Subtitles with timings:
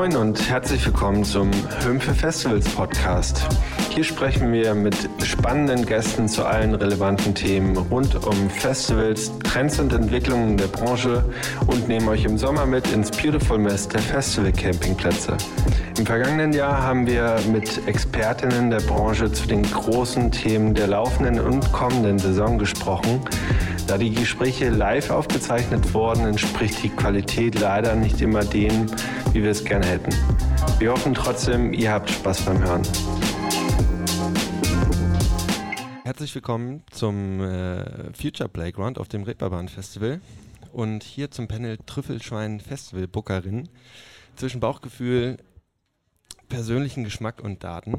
[0.00, 1.50] Moin und herzlich willkommen zum
[1.84, 3.46] Hümpfe Festivals Podcast.
[3.90, 9.92] Hier sprechen wir mit spannenden Gästen zu allen relevanten Themen rund um Festivals, Trends und
[9.92, 11.24] Entwicklungen der Branche
[11.66, 15.36] und nehmen euch im Sommer mit ins Beautiful Mess der Festival Campingplätze.
[15.98, 21.40] Im vergangenen Jahr haben wir mit Expertinnen der Branche zu den großen Themen der laufenden
[21.40, 23.20] und kommenden Saison gesprochen.
[23.88, 28.86] Da die Gespräche live aufgezeichnet wurden, entspricht die Qualität leider nicht immer dem,
[29.32, 30.14] wie wir es gerne hätten.
[30.78, 32.82] Wir hoffen trotzdem, ihr habt Spaß beim Hören.
[36.10, 40.20] Herzlich willkommen zum äh, Future Playground auf dem Reeperbahn Festival
[40.72, 43.68] und hier zum Panel Trüffelschwein Festival Bookerin
[44.34, 45.36] zwischen Bauchgefühl,
[46.48, 47.96] persönlichen Geschmack und Daten.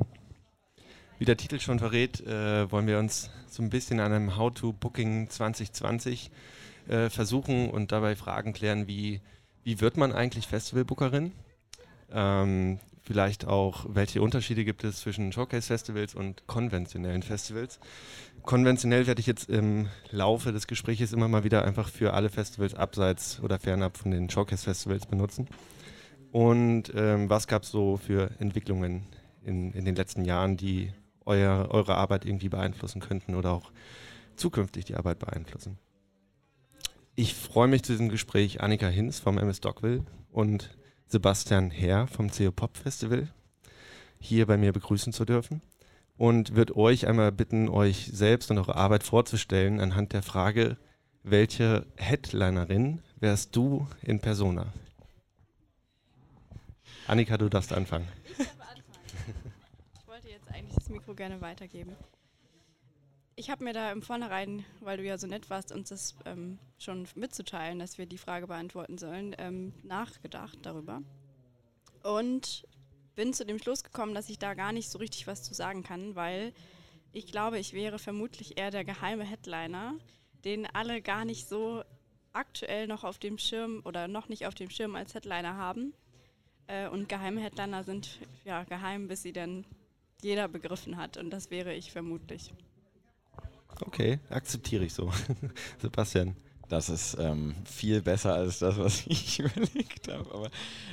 [1.20, 5.30] Wie der Titel schon verrät, äh, wollen wir uns so ein bisschen an einem How-to-Booking
[5.30, 6.32] 2020
[6.90, 9.22] äh, versuchen und dabei Fragen klären, wie,
[9.64, 11.32] wie wird man eigentlich Festivalbookerin?
[12.12, 17.80] Ähm, vielleicht auch, welche Unterschiede gibt es zwischen Showcase-Festivals und konventionellen Festivals.
[18.44, 22.76] Konventionell werde ich jetzt im Laufe des Gesprächs immer mal wieder einfach für alle Festivals
[22.76, 25.48] abseits oder fernab von den Showcase-Festivals benutzen.
[26.32, 29.08] Und ähm, was gab es so für Entwicklungen
[29.44, 30.94] in, in den letzten Jahren, die
[31.26, 33.72] euer, eure Arbeit irgendwie beeinflussen könnten oder auch
[34.36, 35.78] zukünftig die Arbeit beeinflussen.
[37.16, 40.72] Ich freue mich zu diesem Gespräch Annika Hinz vom MS Dogville und
[41.12, 43.28] Sebastian Herr vom CO Pop Festival
[44.20, 45.62] hier bei mir begrüßen zu dürfen
[46.18, 50.78] und würde euch einmal bitten, euch selbst und eure Arbeit vorzustellen anhand der Frage,
[51.24, 54.68] welche Headlinerin wärst du in Persona?
[57.08, 58.08] Annika, du darfst anfangen
[60.76, 61.96] das Mikro gerne weitergeben.
[63.36, 66.60] Ich habe mir da im Vornherein, weil du ja so nett warst, uns das ähm,
[66.78, 71.02] schon mitzuteilen, dass wir die Frage beantworten sollen, ähm, nachgedacht darüber.
[72.04, 72.68] Und
[73.16, 75.84] bin zu dem Schluss gekommen, dass ich da gar nicht so richtig was zu sagen
[75.84, 76.54] kann, weil
[77.14, 79.96] ich glaube, ich wäre vermutlich eher der geheime Headliner,
[80.44, 81.84] den alle gar nicht so
[82.34, 85.94] aktuell noch auf dem Schirm oder noch nicht auf dem Schirm als Headliner haben.
[86.68, 89.66] Äh, und geheime Headliner sind ja geheim, bis sie dann
[90.22, 91.18] jeder begriffen hat.
[91.18, 92.52] Und das wäre ich vermutlich.
[93.82, 95.12] Okay, akzeptiere ich so.
[95.82, 96.36] Sebastian.
[96.70, 100.34] Das ist ähm, viel besser als das, was ich überlegt habe.
[100.34, 100.50] Aber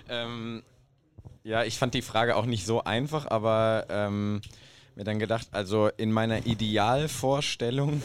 [0.09, 0.63] ähm,
[1.45, 4.41] ja, ich fand die Frage auch nicht so einfach, aber ähm,
[4.97, 8.03] mir dann gedacht, also in meiner Idealvorstellung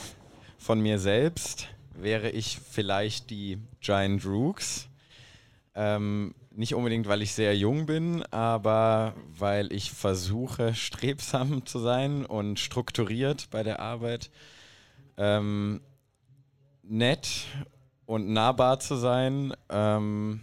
[0.59, 4.87] von mir selbst wäre ich vielleicht die Giant Rooks.
[5.75, 12.25] Ähm, nicht unbedingt, weil ich sehr jung bin, aber weil ich versuche, strebsam zu sein
[12.25, 14.29] und strukturiert bei der Arbeit.
[15.17, 15.81] Ähm,
[16.83, 17.45] nett
[18.05, 20.41] und nahbar zu sein, ähm,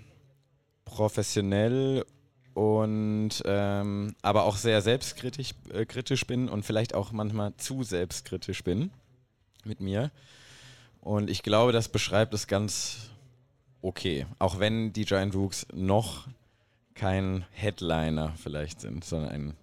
[0.85, 2.05] professionell
[2.55, 8.65] und ähm, aber auch sehr selbstkritisch äh, kritisch bin und vielleicht auch manchmal zu selbstkritisch
[8.65, 8.91] bin
[9.65, 10.11] mit mir.
[11.01, 13.11] Und ich glaube, das beschreibt es ganz
[13.83, 14.27] okay.
[14.39, 16.27] Auch wenn die Giant Rooks noch
[16.95, 19.57] kein Headliner vielleicht sind, sondern ein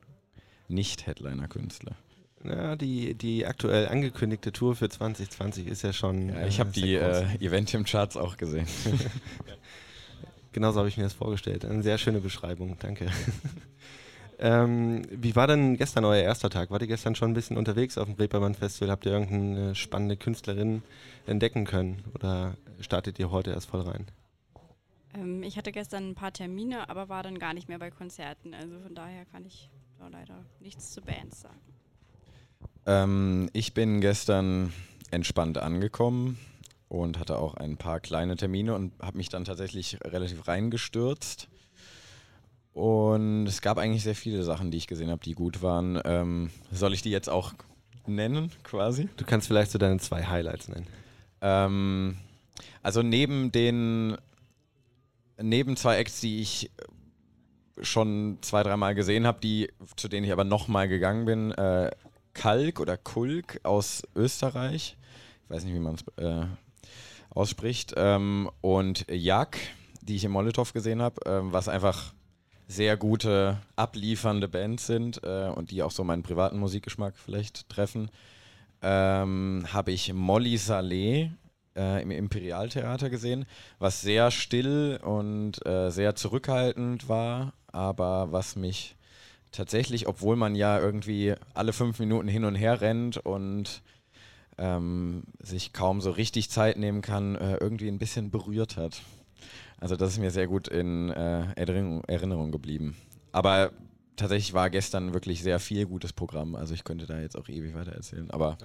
[0.69, 1.95] Nicht-Headliner-Künstler.
[2.43, 6.29] Ja, die, die aktuell angekündigte Tour für 2020 ist ja schon.
[6.29, 8.67] Ja, ich habe äh, die äh, Eventium-Charts auch gesehen.
[10.51, 11.65] Genauso habe ich mir das vorgestellt.
[11.65, 13.07] Eine sehr schöne Beschreibung, danke.
[14.39, 16.71] ähm, wie war denn gestern euer erster Tag?
[16.71, 18.91] Wart ihr gestern schon ein bisschen unterwegs auf dem Reeperbahn Festival?
[18.91, 20.83] Habt ihr irgendeine spannende Künstlerin
[21.25, 22.03] entdecken können?
[22.13, 24.07] Oder startet ihr heute erst voll rein?
[25.13, 28.53] Ähm, ich hatte gestern ein paar Termine, aber war dann gar nicht mehr bei Konzerten.
[28.53, 29.69] Also von daher kann ich
[29.99, 31.76] da leider nichts zu Bands sagen.
[32.87, 34.73] Ähm, ich bin gestern
[35.11, 36.39] entspannt angekommen
[36.87, 41.49] und hatte auch ein paar kleine Termine und habe mich dann tatsächlich relativ reingestürzt.
[42.73, 45.99] Und es gab eigentlich sehr viele Sachen, die ich gesehen habe, die gut waren.
[46.05, 47.53] Ähm, soll ich die jetzt auch
[48.05, 49.09] nennen, quasi?
[49.17, 50.87] Du kannst vielleicht so deine zwei Highlights nennen.
[51.41, 52.17] Ähm,
[52.83, 54.17] also neben den
[55.39, 56.71] neben zwei Acts, die ich
[57.81, 61.91] schon zwei, dreimal gesehen habe, die zu denen ich aber nochmal gegangen bin, äh,
[62.37, 64.95] Kalk oder Kulk aus Österreich.
[65.43, 66.45] Ich weiß nicht, wie man es äh,
[67.31, 67.95] ausspricht.
[67.97, 69.57] Ähm, und Jak,
[70.01, 72.13] die ich im Molotow gesehen habe, äh, was einfach
[72.67, 78.11] sehr gute, abliefernde Bands sind äh, und die auch so meinen privaten Musikgeschmack vielleicht treffen.
[78.83, 81.31] Ähm, habe ich Molly Saleh
[81.75, 83.45] äh, im Imperialtheater gesehen,
[83.79, 88.96] was sehr still und äh, sehr zurückhaltend war, aber was mich
[89.51, 93.81] tatsächlich, obwohl man ja irgendwie alle fünf Minuten hin und her rennt und
[94.57, 99.01] ähm, sich kaum so richtig Zeit nehmen kann, äh, irgendwie ein bisschen berührt hat.
[99.79, 102.95] Also das ist mir sehr gut in äh, Erinnerung, Erinnerung geblieben.
[103.31, 103.71] Aber
[104.15, 106.55] tatsächlich war gestern wirklich sehr viel gutes Programm.
[106.55, 108.29] Also ich könnte da jetzt auch ewig weiter erzählen.
[108.31, 108.57] Aber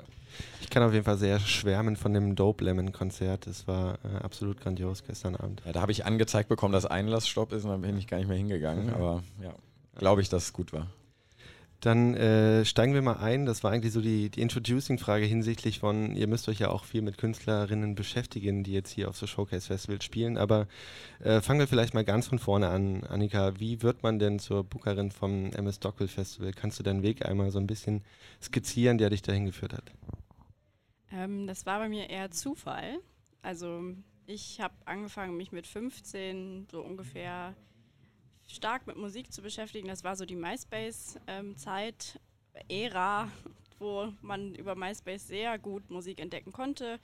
[0.62, 3.46] ich kann auf jeden Fall sehr schwärmen von dem Dope Lemon Konzert.
[3.46, 5.62] Es war äh, absolut grandios gestern Abend.
[5.66, 8.28] Ja, da habe ich angezeigt bekommen, dass Einlassstopp ist und dann bin ich gar nicht
[8.28, 8.86] mehr hingegangen.
[8.86, 8.94] Mhm.
[8.94, 9.52] Aber ja,
[9.96, 10.88] glaube ich, dass es gut war.
[11.82, 13.44] Dann äh, steigen wir mal ein.
[13.44, 17.02] Das war eigentlich so die, die Introducing-Frage hinsichtlich von, ihr müsst euch ja auch viel
[17.02, 20.38] mit Künstlerinnen beschäftigen, die jetzt hier auf so Showcase Festival spielen.
[20.38, 20.68] Aber
[21.18, 23.02] äh, fangen wir vielleicht mal ganz von vorne an.
[23.02, 26.52] Annika, wie wird man denn zur Bookerin vom MS Dockel Festival?
[26.52, 28.04] Kannst du deinen Weg einmal so ein bisschen
[28.40, 29.90] skizzieren, der dich dahin geführt hat?
[31.10, 33.00] Ähm, das war bei mir eher Zufall.
[33.42, 33.82] Also
[34.26, 37.56] ich habe angefangen, mich mit 15 so ungefähr
[38.46, 39.88] stark mit Musik zu beschäftigen.
[39.88, 43.30] Das war so die MySpace-Zeit, ähm, Ära,
[43.78, 47.00] wo man über MySpace sehr gut Musik entdecken konnte.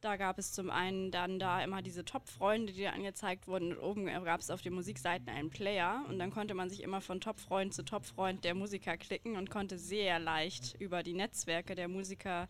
[0.00, 3.72] Da gab es zum einen dann da immer diese Top-Freunde, die da angezeigt wurden.
[3.72, 6.04] Und oben gab es auf den Musikseiten einen Player.
[6.08, 9.78] Und dann konnte man sich immer von Top-Freund zu Top-Freund der Musiker klicken und konnte
[9.78, 12.48] sehr leicht über die Netzwerke der Musiker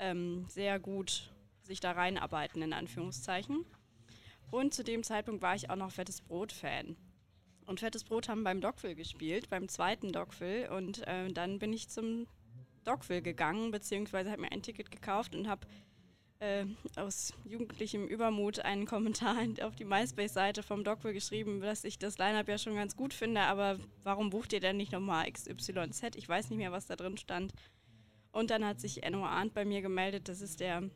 [0.00, 1.30] ähm, sehr gut
[1.62, 3.64] sich da reinarbeiten, in Anführungszeichen.
[4.50, 6.96] Und zu dem Zeitpunkt war ich auch noch Fettes Brot-Fan
[7.66, 10.70] und Fettes Brot haben beim Dogville gespielt, beim zweiten Dogville.
[10.70, 12.26] Und äh, dann bin ich zum
[12.84, 15.66] Dogville gegangen, beziehungsweise habe mir ein Ticket gekauft und habe
[16.40, 16.66] äh,
[16.96, 22.48] aus jugendlichem Übermut einen Kommentar auf die MySpace-Seite vom Dogville geschrieben, dass ich das Line-Up
[22.48, 26.16] ja schon ganz gut finde, aber warum bucht ihr denn nicht nochmal XYZ?
[26.16, 27.52] Ich weiß nicht mehr, was da drin stand.
[28.32, 30.90] Und dann hat sich Enno Arndt bei mir gemeldet, das ist der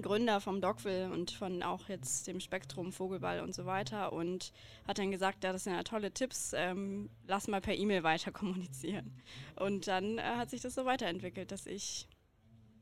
[0.00, 4.52] Gründer vom Dogville und von auch jetzt dem Spektrum Vogelball und so weiter und
[4.86, 8.32] hat dann gesagt, ja, das sind ja tolle Tipps, ähm, lass mal per E-Mail weiter
[8.32, 9.12] kommunizieren.
[9.56, 12.08] Und dann äh, hat sich das so weiterentwickelt, dass ich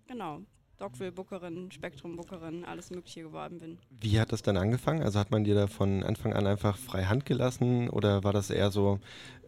[0.06, 0.42] genau
[0.80, 3.78] Dogville-Bookerin, Spektrum-Bookerin, alles Mögliche geworden bin.
[4.00, 5.02] Wie hat das dann angefangen?
[5.02, 8.50] Also hat man dir da von Anfang an einfach frei Hand gelassen oder war das
[8.50, 8.98] eher so,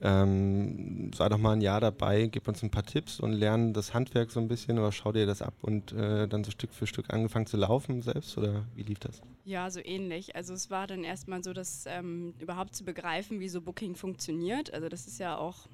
[0.02, 3.94] ähm, sei doch mal ein Jahr dabei, gib uns ein paar Tipps und lern das
[3.94, 6.86] Handwerk so ein bisschen oder schau dir das ab und äh, dann so Stück für
[6.86, 9.22] Stück angefangen zu laufen selbst oder wie lief das?
[9.44, 10.36] Ja, so ähnlich.
[10.36, 14.72] Also es war dann erstmal so, dass ähm, überhaupt zu begreifen, wie so Booking funktioniert.
[14.72, 15.66] Also das ist ja auch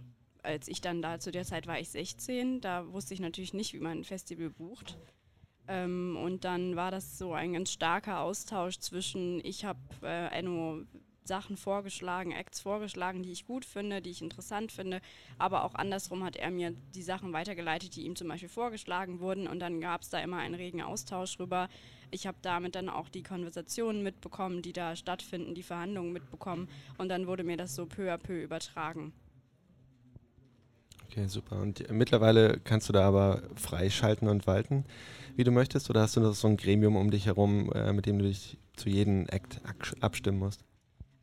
[0.43, 3.75] als ich dann da zu der Zeit war ich 16, da wusste ich natürlich nicht,
[3.75, 4.97] wie man ein Festival bucht.
[5.69, 10.83] Ähm, und dann war das so ein ganz starker Austausch zwischen, ich habe äh, Enno
[11.29, 15.01] Sachen vorgeschlagen, Acts vorgeschlagen, die ich gut finde, die ich interessant finde,
[15.37, 19.47] aber auch andersrum hat er mir die Sachen weitergeleitet, die ihm zum Beispiel vorgeschlagen wurden
[19.47, 21.69] und dann gab es da immer einen regen Austausch drüber.
[22.11, 27.11] Ich habe damit dann auch die Konversationen mitbekommen, die da stattfinden, die Verhandlungen mitbekommen und
[27.11, 29.13] dann wurde mir das so peu à peu übertragen.
[31.11, 31.61] Okay, super.
[31.61, 34.85] Und mittlerweile kannst du da aber freischalten und walten,
[35.37, 38.07] wie du möchtest, oder hast du noch so ein Gremium um dich herum, äh, mit
[38.07, 39.61] dem du dich zu jedem Act
[40.01, 40.65] abstimmen musst?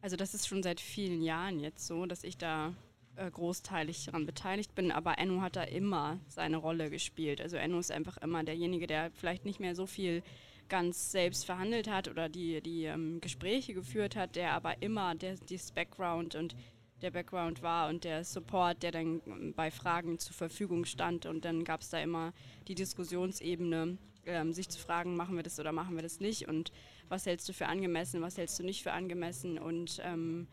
[0.02, 2.74] Also das ist schon seit vielen Jahren jetzt so, dass ich da
[3.16, 7.40] äh, großteilig daran beteiligt bin, aber Enno hat da immer seine Rolle gespielt.
[7.40, 10.24] Also Enno ist einfach immer derjenige, der vielleicht nicht mehr so viel
[10.68, 15.72] ganz selbst verhandelt hat oder die, die ähm, Gespräche geführt hat, der aber immer dieses
[15.72, 16.56] Background und
[17.01, 21.25] der Background war und der Support, der dann bei Fragen zur Verfügung stand.
[21.25, 22.33] Und dann gab es da immer
[22.68, 26.71] die Diskussionsebene, ähm, sich zu fragen, machen wir das oder machen wir das nicht und
[27.09, 30.47] was hältst du für angemessen, was hältst du nicht für angemessen und ähm,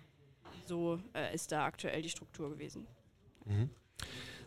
[0.67, 2.87] so äh, ist da aktuell die Struktur gewesen.
[3.47, 3.71] Mhm.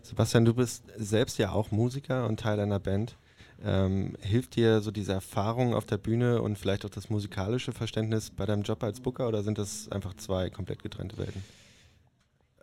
[0.01, 3.17] Sebastian, du bist selbst ja auch Musiker und Teil einer Band.
[3.63, 8.29] Ähm, hilft dir so diese Erfahrung auf der Bühne und vielleicht auch das musikalische Verständnis
[8.29, 11.43] bei deinem Job als Booker oder sind das einfach zwei komplett getrennte Welten?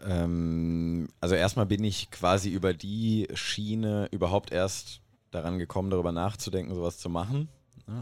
[0.04, 6.74] Ähm, also erstmal bin ich quasi über die Schiene überhaupt erst daran gekommen, darüber nachzudenken,
[6.74, 7.48] sowas zu machen.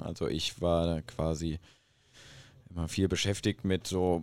[0.05, 1.59] Also ich war quasi
[2.71, 4.23] immer viel beschäftigt mit so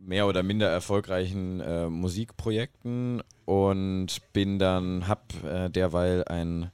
[0.00, 6.70] mehr oder minder erfolgreichen äh, Musikprojekten und bin dann, hab äh, derweil ein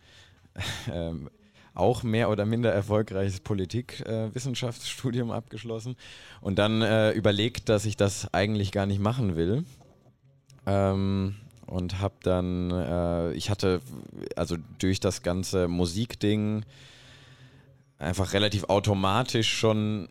[0.92, 1.12] äh,
[1.74, 5.96] auch mehr oder minder erfolgreiches Politikwissenschaftsstudium abgeschlossen
[6.40, 9.64] und dann äh, überlegt, dass ich das eigentlich gar nicht machen will
[10.66, 13.80] ähm, und habe dann, äh, ich hatte
[14.36, 16.64] also durch das ganze Musikding
[17.98, 20.08] einfach relativ automatisch schon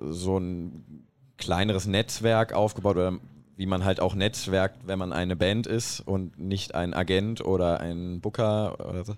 [0.00, 1.04] so ein
[1.38, 3.18] kleineres Netzwerk aufgebaut oder
[3.56, 7.80] wie man halt auch netzwerkt, wenn man eine Band ist und nicht ein Agent oder
[7.80, 9.14] ein Booker oder so.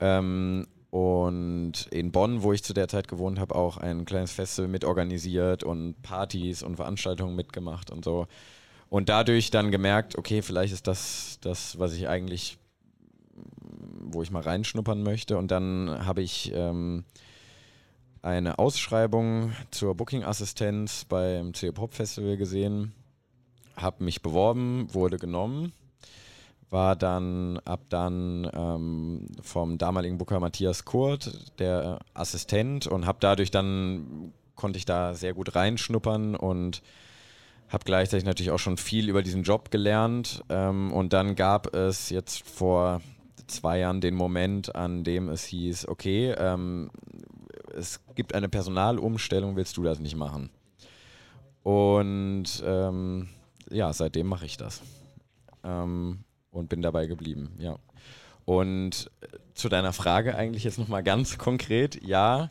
[0.00, 4.68] Ähm, und in Bonn, wo ich zu der Zeit gewohnt habe, auch ein kleines Festival
[4.68, 8.26] mitorganisiert und Partys und Veranstaltungen mitgemacht und so.
[8.92, 12.58] Und dadurch dann gemerkt, okay, vielleicht ist das das, was ich eigentlich,
[14.02, 15.38] wo ich mal reinschnuppern möchte.
[15.38, 17.04] Und dann habe ich ähm,
[18.20, 22.92] eine Ausschreibung zur Booking-Assistenz beim CO Pop Festival gesehen,
[23.78, 25.72] habe mich beworben, wurde genommen,
[26.68, 33.50] war dann ab dann ähm, vom damaligen Booker Matthias Kurt der Assistent und habe dadurch
[33.50, 36.82] dann konnte ich da sehr gut reinschnuppern und
[37.72, 40.42] habe gleichzeitig natürlich auch schon viel über diesen Job gelernt.
[40.48, 43.00] Ähm, und dann gab es jetzt vor
[43.46, 46.90] zwei Jahren den Moment, an dem es hieß, okay, ähm,
[47.74, 50.50] es gibt eine Personalumstellung, willst du das nicht machen?
[51.62, 53.28] Und ähm,
[53.70, 54.82] ja, seitdem mache ich das.
[55.64, 57.78] Ähm, und bin dabei geblieben, ja.
[58.44, 62.50] Und äh, zu deiner Frage eigentlich jetzt nochmal ganz konkret, ja.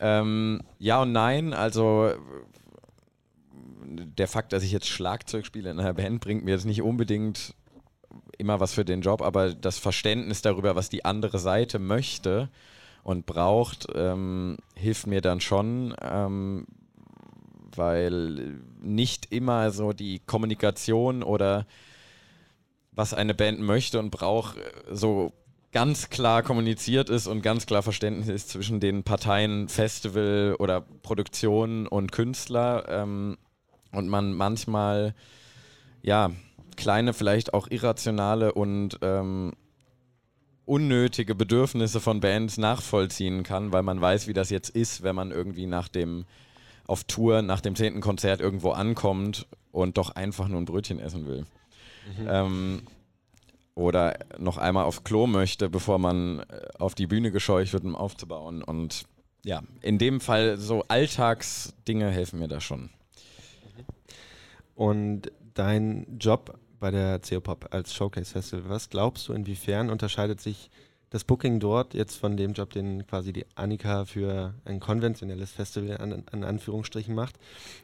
[0.00, 2.12] Ähm, ja und nein, also
[3.88, 7.54] der Fakt, dass ich jetzt Schlagzeug spiele in einer Band, bringt mir jetzt nicht unbedingt
[8.36, 12.48] immer was für den Job, aber das Verständnis darüber, was die andere Seite möchte
[13.02, 16.66] und braucht, ähm, hilft mir dann schon, ähm,
[17.74, 21.66] weil nicht immer so die Kommunikation oder
[22.92, 24.56] was eine Band möchte und braucht,
[24.90, 25.32] so
[25.72, 31.86] ganz klar kommuniziert ist und ganz klar Verständnis ist zwischen den Parteien Festival oder Produktion
[31.86, 33.36] und Künstler ähm,
[33.92, 35.14] und man manchmal
[36.02, 36.30] ja
[36.76, 39.52] kleine, vielleicht auch irrationale und ähm,
[40.64, 45.30] unnötige Bedürfnisse von Bands nachvollziehen kann, weil man weiß, wie das jetzt ist, wenn man
[45.30, 46.26] irgendwie nach dem
[46.86, 51.26] auf Tour nach dem zehnten Konzert irgendwo ankommt und doch einfach nur ein Brötchen essen
[51.26, 51.46] will.
[52.18, 52.28] Mhm.
[52.28, 52.82] Ähm,
[53.74, 57.94] oder noch einmal aufs Klo möchte, bevor man äh, auf die Bühne gescheucht wird, um
[57.94, 58.62] aufzubauen.
[58.62, 59.04] Und
[59.44, 62.90] ja, in dem Fall so Alltagsdinge helfen mir da schon.
[64.78, 70.70] Und dein Job bei der CO-Pop als Showcase Festival, was glaubst du, inwiefern unterscheidet sich
[71.10, 75.96] das Booking dort jetzt von dem Job, den quasi die Annika für ein konventionelles Festival
[75.96, 77.40] an, an Anführungsstrichen macht.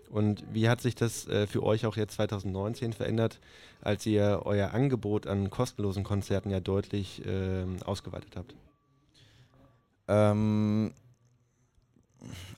[0.08, 3.40] Und wie hat sich das äh, für euch auch jetzt 2019 verändert,
[3.80, 8.54] als ihr euer Angebot an kostenlosen Konzerten ja deutlich äh, ausgeweitet habt?
[10.06, 10.92] Ähm,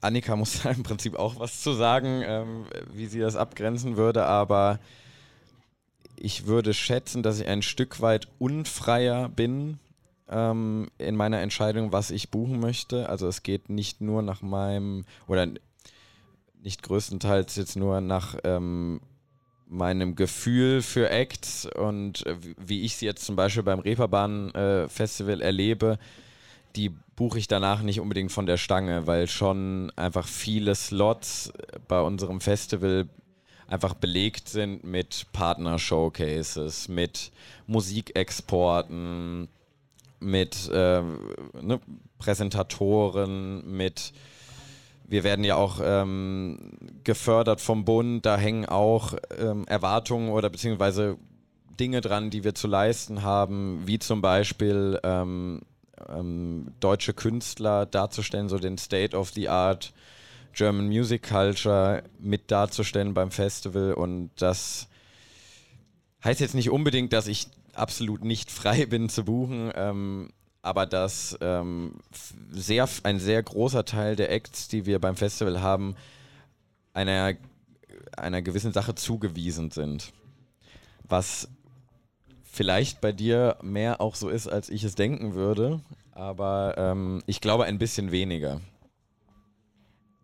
[0.01, 4.25] Annika muss da im Prinzip auch was zu sagen, ähm, wie sie das abgrenzen würde,
[4.25, 4.79] aber
[6.17, 9.79] ich würde schätzen, dass ich ein Stück weit unfreier bin
[10.29, 13.09] ähm, in meiner Entscheidung, was ich buchen möchte.
[13.09, 15.47] Also es geht nicht nur nach meinem, oder
[16.63, 19.01] nicht größtenteils jetzt nur nach ähm,
[19.69, 24.89] meinem Gefühl für Acts und äh, wie ich sie jetzt zum Beispiel beim Reeperbahn äh,
[24.89, 25.99] Festival erlebe,
[26.77, 31.53] die buche ich danach nicht unbedingt von der Stange, weil schon einfach viele Slots
[31.89, 33.09] bei unserem Festival
[33.67, 37.33] einfach belegt sind mit Partner-Showcases, mit
[37.67, 39.49] Musikexporten,
[40.21, 41.81] mit äh, ne,
[42.19, 44.13] Präsentatoren, mit
[45.09, 46.59] wir werden ja auch ähm,
[47.05, 51.17] gefördert vom Bund, da hängen auch ähm, Erwartungen oder beziehungsweise
[51.79, 55.61] Dinge dran, die wir zu leisten haben, wie zum Beispiel ähm,
[56.09, 59.93] ähm deutsche Künstler darzustellen, so den State of the Art
[60.53, 64.89] German Music Culture mit darzustellen beim Festival und das
[66.25, 70.31] heißt jetzt nicht unbedingt, dass ich absolut nicht frei bin zu buchen, ähm,
[70.63, 71.99] aber dass ähm,
[72.51, 75.95] sehr, ein sehr großer Teil der Acts, die wir beim Festival haben,
[76.93, 77.35] einer,
[78.17, 80.13] einer gewissen Sache zugewiesen sind.
[81.05, 81.49] Was
[82.57, 85.81] vielleicht bei dir mehr auch so ist, als ich es denken würde,
[86.13, 88.61] aber ähm, ich glaube ein bisschen weniger.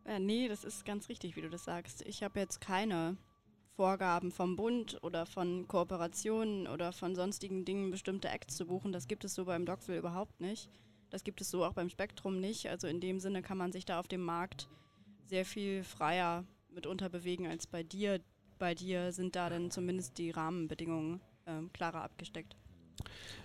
[0.05, 2.03] Äh, nee, das ist ganz richtig, wie du das sagst.
[2.07, 3.17] Ich habe jetzt keine
[3.77, 8.93] Vorgaben vom Bund oder von Kooperationen oder von sonstigen Dingen bestimmte Acts zu buchen.
[8.93, 10.71] Das gibt es so beim Dogville überhaupt nicht.
[11.11, 12.69] Das gibt es so auch beim Spektrum nicht.
[12.69, 14.69] Also in dem Sinne kann man sich da auf dem Markt
[15.27, 18.21] sehr viel freier mitunter bewegen als bei dir.
[18.59, 21.21] Bei dir sind da dann zumindest die Rahmenbedingungen
[21.72, 22.56] klarer abgesteckt.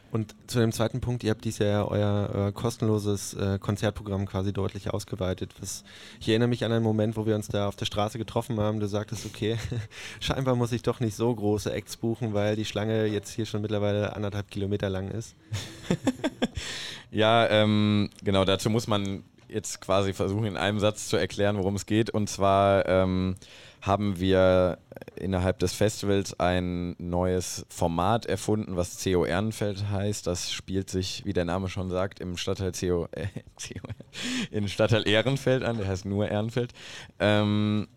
[0.09, 4.53] Und zu dem zweiten Punkt, ihr habt dieses Jahr euer, euer kostenloses äh, Konzertprogramm quasi
[4.53, 5.53] deutlich ausgeweitet.
[5.59, 5.83] Was,
[6.21, 8.79] ich erinnere mich an einen Moment, wo wir uns da auf der Straße getroffen haben.
[8.79, 9.57] Du sagtest, okay,
[10.21, 13.61] scheinbar muss ich doch nicht so große Acts buchen, weil die Schlange jetzt hier schon
[13.61, 15.35] mittlerweile anderthalb Kilometer lang ist.
[17.11, 21.75] ja, ähm, genau, dazu muss man jetzt quasi versuchen, in einem Satz zu erklären, worum
[21.75, 22.09] es geht.
[22.09, 23.35] Und zwar ähm,
[23.81, 24.79] haben wir
[25.15, 30.27] innerhalb des Festivals ein neues Format erfunden, was CO Ehrenfeld heißt.
[30.27, 33.88] Das spielt sich, wie der Name schon sagt, im Stadtteil CO, äh, CO
[34.51, 35.77] in Stadtteil Ehrenfeld an.
[35.77, 36.74] Der heißt nur Ehrenfeld.
[37.19, 37.88] Ähm,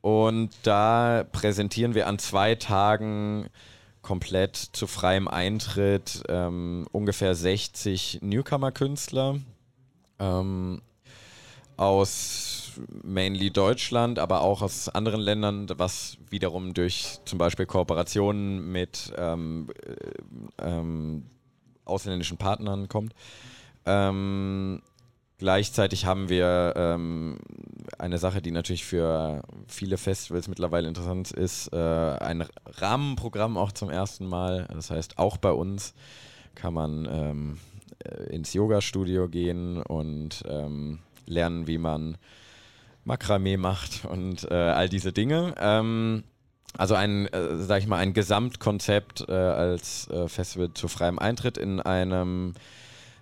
[0.00, 3.48] und da präsentieren wir an zwei Tagen
[4.02, 9.40] komplett zu freiem Eintritt ähm, ungefähr 60 Newcomer-Künstler
[10.18, 10.82] ähm,
[11.76, 12.63] aus
[13.02, 19.68] mainly Deutschland, aber auch aus anderen Ländern, was wiederum durch zum Beispiel Kooperationen mit ähm,
[20.58, 21.26] äh, ähm,
[21.84, 23.14] ausländischen Partnern kommt.
[23.86, 24.82] Ähm,
[25.38, 27.38] gleichzeitig haben wir ähm,
[27.98, 33.90] eine Sache, die natürlich für viele Festivals mittlerweile interessant ist, äh, ein Rahmenprogramm auch zum
[33.90, 34.66] ersten Mal.
[34.72, 35.94] Das heißt, auch bei uns
[36.54, 37.58] kann man ähm,
[38.04, 42.16] äh, ins Yoga-Studio gehen und ähm, lernen, wie man
[43.04, 45.54] Makramee macht und äh, all diese Dinge.
[45.58, 46.24] Ähm,
[46.76, 51.56] also ein, äh, sag ich mal, ein Gesamtkonzept äh, als äh, Festival zu freiem Eintritt
[51.56, 52.54] in einem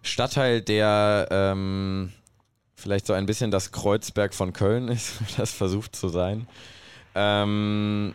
[0.02, 2.12] Stadtteil, der ähm,
[2.74, 6.46] vielleicht so ein bisschen das Kreuzberg von Köln ist, das versucht zu sein.
[7.14, 8.14] Ähm,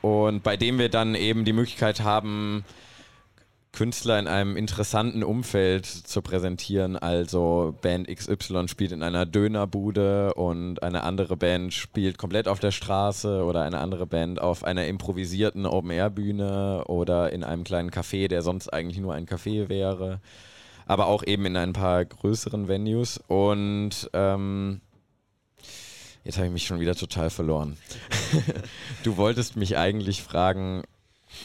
[0.00, 2.64] und bei dem wir dann eben die Möglichkeit haben,
[3.76, 6.96] Künstler in einem interessanten Umfeld zu präsentieren.
[6.96, 12.70] Also Band XY spielt in einer Dönerbude und eine andere Band spielt komplett auf der
[12.70, 18.40] Straße oder eine andere Band auf einer improvisierten Open-Air-Bühne oder in einem kleinen Café, der
[18.40, 20.20] sonst eigentlich nur ein Café wäre.
[20.86, 23.20] Aber auch eben in ein paar größeren Venues.
[23.28, 24.80] Und ähm,
[26.24, 27.76] jetzt habe ich mich schon wieder total verloren.
[29.02, 30.82] du wolltest mich eigentlich fragen,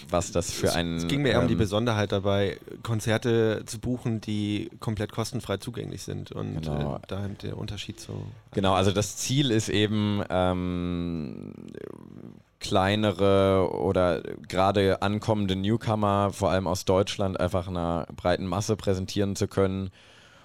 [0.10, 0.98] was das für ein.
[0.98, 5.58] Es ging mir eher um die ähm, Besonderheit dabei, Konzerte zu buchen, die komplett kostenfrei
[5.58, 6.96] zugänglich sind und genau.
[6.96, 8.24] äh, da der Unterschied so.
[8.54, 11.54] Genau, also das Ziel ist eben ähm,
[12.60, 19.48] kleinere oder gerade ankommende Newcomer, vor allem aus Deutschland, einfach einer breiten Masse präsentieren zu
[19.48, 19.90] können,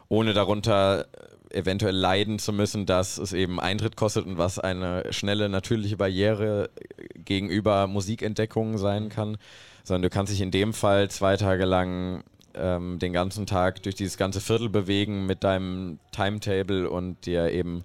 [0.09, 1.07] ohne darunter
[1.57, 6.71] eventuell leiden zu müssen, dass es eben Eintritt kostet und was eine schnelle, natürliche Barriere
[7.17, 9.39] gegenüber Musikentdeckungen sein kann,
[9.83, 12.23] sondern du kannst dich in dem Fall zwei Tage lang
[12.55, 17.85] ähm, den ganzen Tag durch dieses ganze Viertel bewegen mit deinem Timetable und dir eben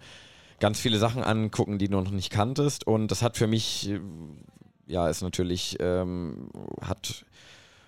[0.59, 2.87] ganz viele Sachen angucken, die du noch nicht kanntest.
[2.87, 3.89] Und das hat für mich,
[4.87, 6.49] ja, ist natürlich, ähm,
[6.81, 7.25] hat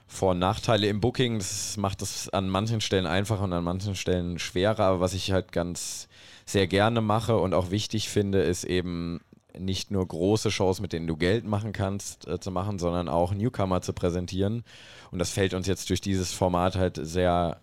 [0.07, 1.37] vor- und Nachteile im Booking.
[1.39, 4.83] Das macht es an manchen Stellen einfacher und an manchen Stellen schwerer.
[4.85, 6.07] Aber was ich halt ganz
[6.45, 9.21] sehr gerne mache und auch wichtig finde, ist eben
[9.57, 13.33] nicht nur große Shows, mit denen du Geld machen kannst, äh, zu machen, sondern auch
[13.33, 14.63] Newcomer zu präsentieren.
[15.11, 17.61] Und das fällt uns jetzt durch dieses Format halt sehr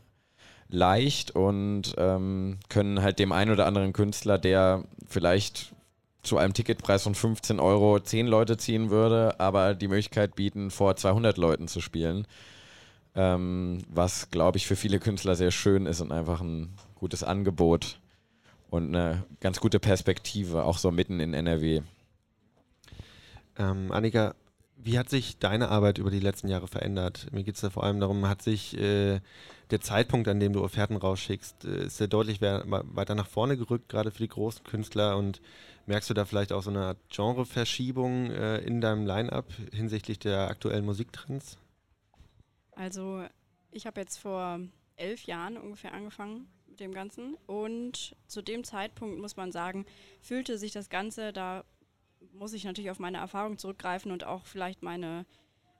[0.69, 5.73] leicht und ähm, können halt dem einen oder anderen Künstler, der vielleicht
[6.23, 10.97] zu einem Ticketpreis von 15 Euro 10 Leute ziehen würde, aber die Möglichkeit bieten, vor
[10.97, 12.27] 200 Leuten zu spielen.
[13.15, 17.99] Ähm, was, glaube ich, für viele Künstler sehr schön ist und einfach ein gutes Angebot
[18.69, 21.83] und eine ganz gute Perspektive, auch so mitten in NRW.
[23.59, 24.35] Ähm, Annika,
[24.77, 27.27] wie hat sich deine Arbeit über die letzten Jahre verändert?
[27.33, 29.21] Mir geht es da vor allem darum, hat sich äh,
[29.71, 33.89] der Zeitpunkt, an dem du Offerten rausschickst, äh, ist der deutlich weiter nach vorne gerückt,
[33.89, 35.41] gerade für die großen Künstler und
[35.91, 40.49] Merkst du da vielleicht auch so eine Art Genreverschiebung äh, in deinem Line-up hinsichtlich der
[40.49, 41.59] aktuellen Musiktrends?
[42.77, 43.25] Also
[43.73, 44.61] ich habe jetzt vor
[44.95, 49.85] elf Jahren ungefähr angefangen mit dem Ganzen und zu dem Zeitpunkt muss man sagen,
[50.21, 51.65] fühlte sich das Ganze, da
[52.35, 55.27] muss ich natürlich auf meine Erfahrung zurückgreifen und auch vielleicht meine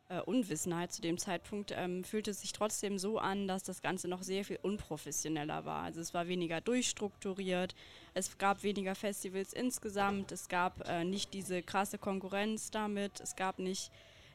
[0.09, 4.09] äh, Unwissenheit zu dem Zeitpunkt ähm, fühlte es sich trotzdem so an, dass das Ganze
[4.09, 5.85] noch sehr viel unprofessioneller war.
[5.85, 7.77] Also es war weniger durchstrukturiert,
[8.21, 13.59] es gab weniger Festivals insgesamt, es gab äh, nicht diese krasse Konkurrenz damit, es gab
[13.59, 13.91] nicht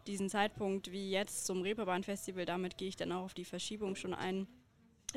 [0.08, 4.14] diesen Zeitpunkt wie jetzt zum Reeperbahn-Festival, damit gehe ich dann auch auf die Verschiebung schon
[4.14, 4.48] ein,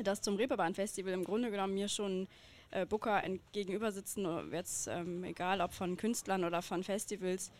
[0.03, 2.27] dass zum Reeperbahn-Festival im Grunde genommen mir schon
[2.71, 7.51] äh, Booker gegenüber sitzen, jetzt ähm, egal ob von Künstlern oder von Festivals,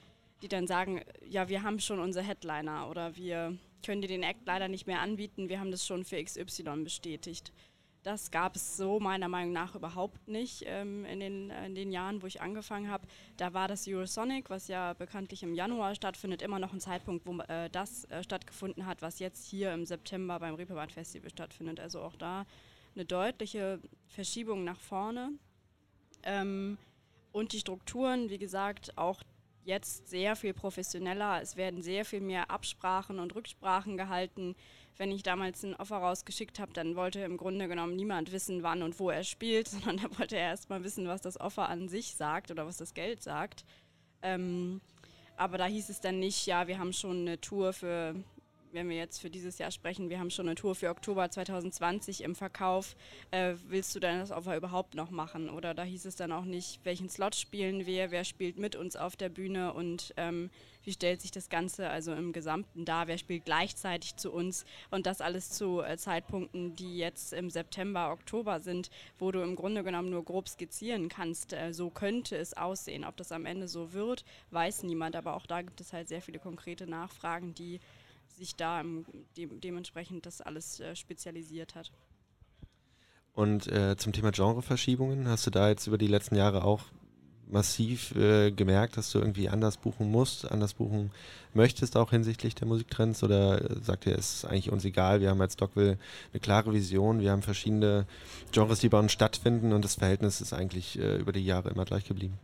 [0.42, 4.46] die dann sagen, ja, wir haben schon unsere Headliner oder wir können dir den Act
[4.46, 7.52] leider nicht mehr anbieten, wir haben das schon für XY bestätigt.
[8.04, 12.22] Das gab es so meiner Meinung nach überhaupt nicht ähm, in, den, in den Jahren,
[12.22, 13.06] wo ich angefangen habe.
[13.36, 17.38] Da war das Eurosonic, was ja bekanntlich im Januar stattfindet, immer noch ein Zeitpunkt, wo
[17.42, 21.80] äh, das äh, stattgefunden hat, was jetzt hier im September beim Reeperbahn Festival stattfindet.
[21.82, 22.46] Also auch da
[22.96, 25.32] eine deutliche Verschiebung nach vorne.
[26.24, 26.78] Ähm,
[27.32, 29.22] und die Strukturen, wie gesagt, auch
[29.66, 31.42] jetzt sehr viel professioneller.
[31.42, 34.56] Es werden sehr viel mehr Absprachen und Rücksprachen gehalten.
[35.00, 38.84] Wenn ich damals ein Offer rausgeschickt habe, dann wollte im Grunde genommen niemand wissen, wann
[38.84, 41.88] und wo er spielt, sondern da wollte er erst mal wissen, was das Offer an
[41.88, 43.64] sich sagt oder was das Geld sagt.
[44.22, 44.82] Ähm,
[45.38, 48.14] aber da hieß es dann nicht, ja, wir haben schon eine Tour für
[48.72, 52.24] wenn wir jetzt für dieses Jahr sprechen, wir haben schon eine Tour für Oktober 2020
[52.24, 52.96] im Verkauf,
[53.32, 55.50] äh, willst du dann das Offer überhaupt noch machen?
[55.50, 58.96] Oder da hieß es dann auch nicht, welchen Slot spielen wir, wer spielt mit uns
[58.96, 60.50] auf der Bühne und ähm,
[60.90, 65.06] wie stellt sich das Ganze also im Gesamten dar, wer spielt gleichzeitig zu uns und
[65.06, 69.84] das alles zu äh, Zeitpunkten, die jetzt im September, Oktober sind, wo du im Grunde
[69.84, 73.06] genommen nur grob skizzieren kannst, äh, so könnte es aussehen.
[73.06, 76.24] Ob das am Ende so wird, weiß niemand, aber auch da gibt es halt sehr
[76.24, 77.80] viele konkrete Nachfragen, die
[78.28, 78.82] sich da
[79.38, 81.92] de dementsprechend das alles äh, spezialisiert hat.
[83.34, 86.86] Und äh, zum Thema Genreverschiebungen, hast du da jetzt über die letzten Jahre auch
[87.50, 91.12] massiv äh, gemerkt, dass du irgendwie anders buchen musst, anders buchen
[91.54, 93.24] möchtest, auch hinsichtlich der Musiktrends?
[93.24, 95.98] Oder äh, sagt ihr, es ist eigentlich uns egal, wir haben als Stockville
[96.32, 98.06] eine klare Vision, wir haben verschiedene
[98.52, 101.86] Genres, die bei uns stattfinden und das Verhältnis ist eigentlich äh, über die Jahre immer
[101.86, 102.38] gleich geblieben?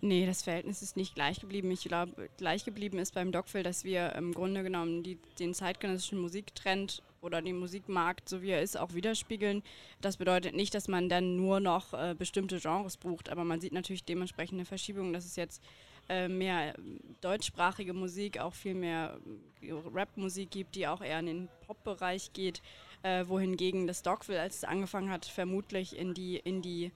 [0.00, 1.70] Nee, das Verhältnis ist nicht gleich geblieben.
[1.70, 6.18] Ich glaube, gleich geblieben ist beim Dogville, dass wir im Grunde genommen die, den zeitgenössischen
[6.18, 9.62] Musiktrend oder den Musikmarkt, so wie er ist, auch widerspiegeln.
[10.00, 13.72] Das bedeutet nicht, dass man dann nur noch äh, bestimmte Genres bucht, aber man sieht
[13.72, 15.62] natürlich dementsprechend eine Verschiebung, dass es jetzt
[16.08, 16.74] äh, mehr
[17.22, 19.18] deutschsprachige Musik, auch viel mehr
[19.62, 22.60] äh, Rap-Musik gibt, die auch eher in den Pop-Bereich geht,
[23.02, 26.92] äh, wohingegen das Dogville, als es angefangen hat, vermutlich in die, in die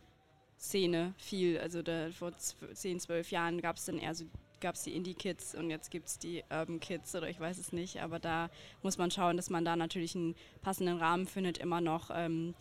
[0.58, 1.58] Szene viel.
[1.58, 4.26] Also da, vor 10, 12 Jahren gab es dann eher so
[4.60, 7.72] gab es die Indie-Kids und jetzt gibt es die Urban Kids oder ich weiß es
[7.72, 8.00] nicht.
[8.00, 8.50] Aber da
[8.82, 12.54] muss man schauen, dass man da natürlich einen passenden Rahmen findet, immer noch ähm,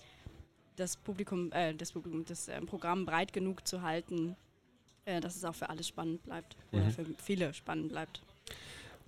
[0.76, 4.36] das Publikum, äh, das, Publikum, das äh, Programm breit genug zu halten,
[5.06, 6.80] äh, dass es auch für alle spannend bleibt mhm.
[6.80, 8.22] oder für viele spannend bleibt.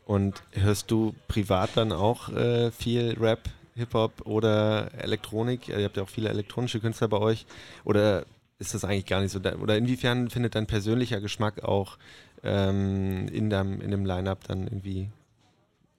[0.05, 5.69] Und hörst du privat dann auch äh, viel Rap, Hip-Hop oder Elektronik?
[5.69, 7.45] Ihr habt ja auch viele elektronische Künstler bei euch.
[7.85, 8.25] Oder
[8.59, 9.39] ist das eigentlich gar nicht so.
[9.39, 11.97] Oder inwiefern findet dein persönlicher Geschmack auch
[12.43, 15.09] ähm, in, dem, in dem Line-Up dann irgendwie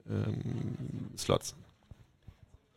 [0.08, 1.54] ähm, Slots?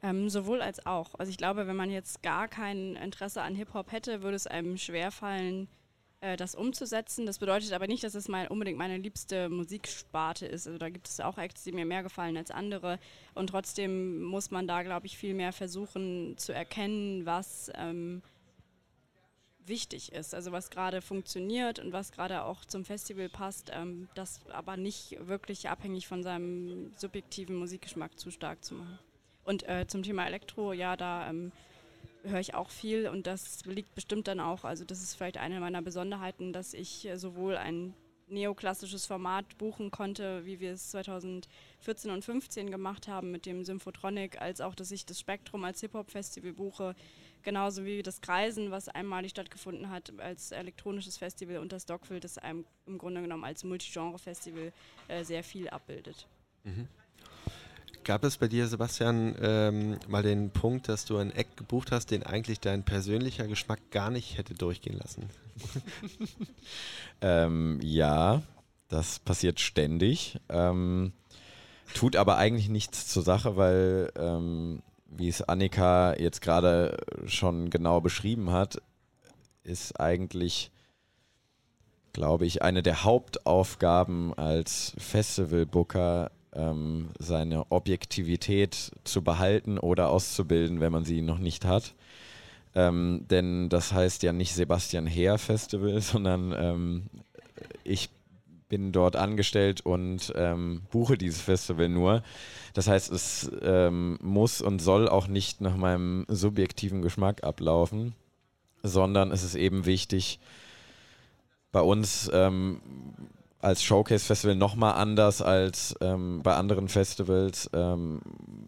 [0.01, 1.15] Ähm, sowohl als auch.
[1.17, 4.77] Also ich glaube, wenn man jetzt gar kein Interesse an Hip-Hop hätte, würde es einem
[4.77, 5.69] schwerfallen,
[6.23, 7.25] äh, das umzusetzen.
[7.25, 10.67] Das bedeutet aber nicht, dass es mein, unbedingt meine liebste Musiksparte ist.
[10.67, 12.99] Also da gibt es auch Acts, die mir mehr gefallen als andere.
[13.33, 18.21] Und trotzdem muss man da, glaube ich, viel mehr versuchen zu erkennen, was ähm,
[19.65, 24.41] wichtig ist, also was gerade funktioniert und was gerade auch zum Festival passt, ähm, das
[24.51, 28.99] aber nicht wirklich abhängig von seinem subjektiven Musikgeschmack zu stark zu machen.
[29.43, 31.51] Und äh, zum Thema Elektro, ja, da ähm,
[32.23, 35.59] höre ich auch viel und das liegt bestimmt dann auch, also das ist vielleicht eine
[35.59, 37.93] meiner Besonderheiten, dass ich äh, sowohl ein
[38.27, 44.41] neoklassisches Format buchen konnte, wie wir es 2014 und 2015 gemacht haben mit dem Symphotronic,
[44.41, 46.95] als auch, dass ich das Spektrum als Hip-Hop-Festival buche,
[47.43, 52.37] genauso wie das Kreisen, was einmalig stattgefunden hat als elektronisches Festival und das Dogville, das
[52.37, 54.71] einem im Grunde genommen als Multigenre-Festival
[55.07, 56.27] äh, sehr viel abbildet.
[56.63, 56.87] Mhm.
[58.03, 62.11] Gab es bei dir, Sebastian, ähm, mal den Punkt, dass du ein Eck gebucht hast,
[62.11, 65.29] den eigentlich dein persönlicher Geschmack gar nicht hätte durchgehen lassen?
[67.21, 68.41] ähm, ja,
[68.89, 70.37] das passiert ständig.
[70.49, 71.13] Ähm,
[71.93, 74.81] tut aber eigentlich nichts zur Sache, weil ähm,
[75.17, 78.81] wie es Annika jetzt gerade schon genau beschrieben hat,
[79.63, 80.71] ist eigentlich,
[82.11, 90.91] glaube ich, eine der Hauptaufgaben als Festivalbooker, ähm, seine Objektivität zu behalten oder auszubilden, wenn
[90.91, 91.95] man sie noch nicht hat.
[92.75, 97.03] Ähm, denn das heißt ja nicht Sebastian Heer Festival, sondern ähm,
[97.83, 98.09] ich
[98.73, 102.23] bin dort angestellt und ähm, buche dieses Festival nur.
[102.73, 108.15] Das heißt, es ähm, muss und soll auch nicht nach meinem subjektiven Geschmack ablaufen,
[108.81, 110.39] sondern es ist eben wichtig,
[111.71, 112.81] bei uns ähm,
[113.59, 118.21] als Showcase-Festival nochmal anders als ähm, bei anderen Festivals, ähm,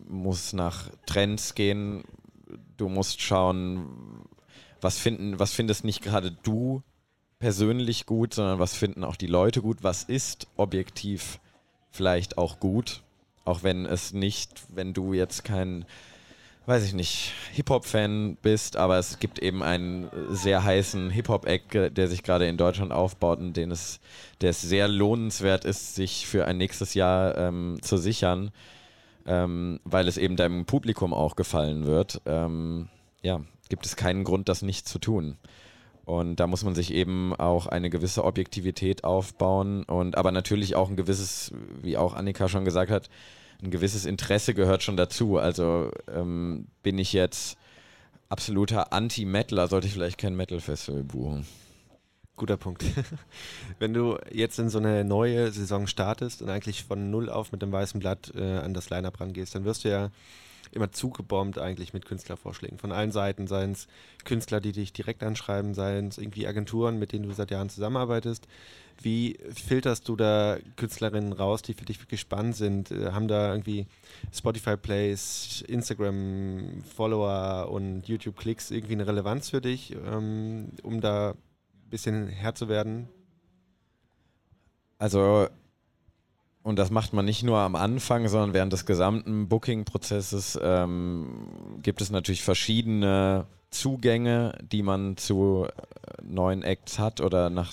[0.08, 2.04] muss nach Trends gehen.
[2.78, 3.88] Du musst schauen,
[4.82, 6.84] was finden, was findest nicht gerade du
[7.39, 11.39] persönlich gut, sondern was finden auch die Leute gut, was ist objektiv
[11.91, 13.02] vielleicht auch gut,
[13.45, 15.86] auch wenn es nicht, wenn du jetzt kein,
[16.65, 22.24] weiß ich nicht, Hip-Hop-Fan bist, aber es gibt eben einen sehr heißen Hip-Hop-Eck, der sich
[22.24, 24.00] gerade in Deutschland aufbaut und den es,
[24.41, 28.52] der es sehr lohnenswert ist, sich für ein nächstes Jahr ähm, zu sichern,
[29.26, 32.21] ähm, weil es eben deinem Publikum auch gefallen wird.
[32.26, 32.89] Ähm,
[33.21, 35.38] ja, gibt es keinen Grund, das nicht zu tun.
[36.06, 40.89] Und da muss man sich eben auch eine gewisse Objektivität aufbauen und aber natürlich auch
[40.89, 43.10] ein gewisses, wie auch Annika schon gesagt hat,
[43.63, 45.38] ein gewisses Interesse gehört schon dazu.
[45.38, 47.58] Also ähm, bin ich jetzt
[48.30, 51.48] absoluter Anti-Metaler, sollte ich vielleicht kein Metal-Festival buchen.
[52.36, 52.84] Guter Punkt.
[53.80, 57.62] Wenn du jetzt in so eine neue Saison startest und eigentlich von null auf mit
[57.62, 60.10] dem weißen Blatt äh, an das Line-Up rangehst, dann wirst du ja
[60.71, 63.88] immer zugebombt eigentlich mit Künstlervorschlägen von allen Seiten, seien es
[64.23, 68.47] Künstler, die dich direkt anschreiben, seien es irgendwie Agenturen, mit denen du seit Jahren zusammenarbeitest.
[69.01, 72.91] Wie filterst du da Künstlerinnen raus, die für dich wirklich spannend sind?
[72.91, 73.88] Äh, haben da irgendwie
[74.34, 82.56] Spotify-Plays, Instagram-Follower und YouTube-Klicks irgendwie eine Relevanz für dich, ähm, um da ein bisschen Herr
[82.56, 83.10] zu werden?
[84.97, 85.49] Also
[86.65, 92.01] und das macht man nicht nur am Anfang, sondern während des gesamten Booking-Prozesses ähm, gibt
[92.01, 97.71] es natürlich verschiedene Zugänge, die man zu äh, neuen Acts hat oder nach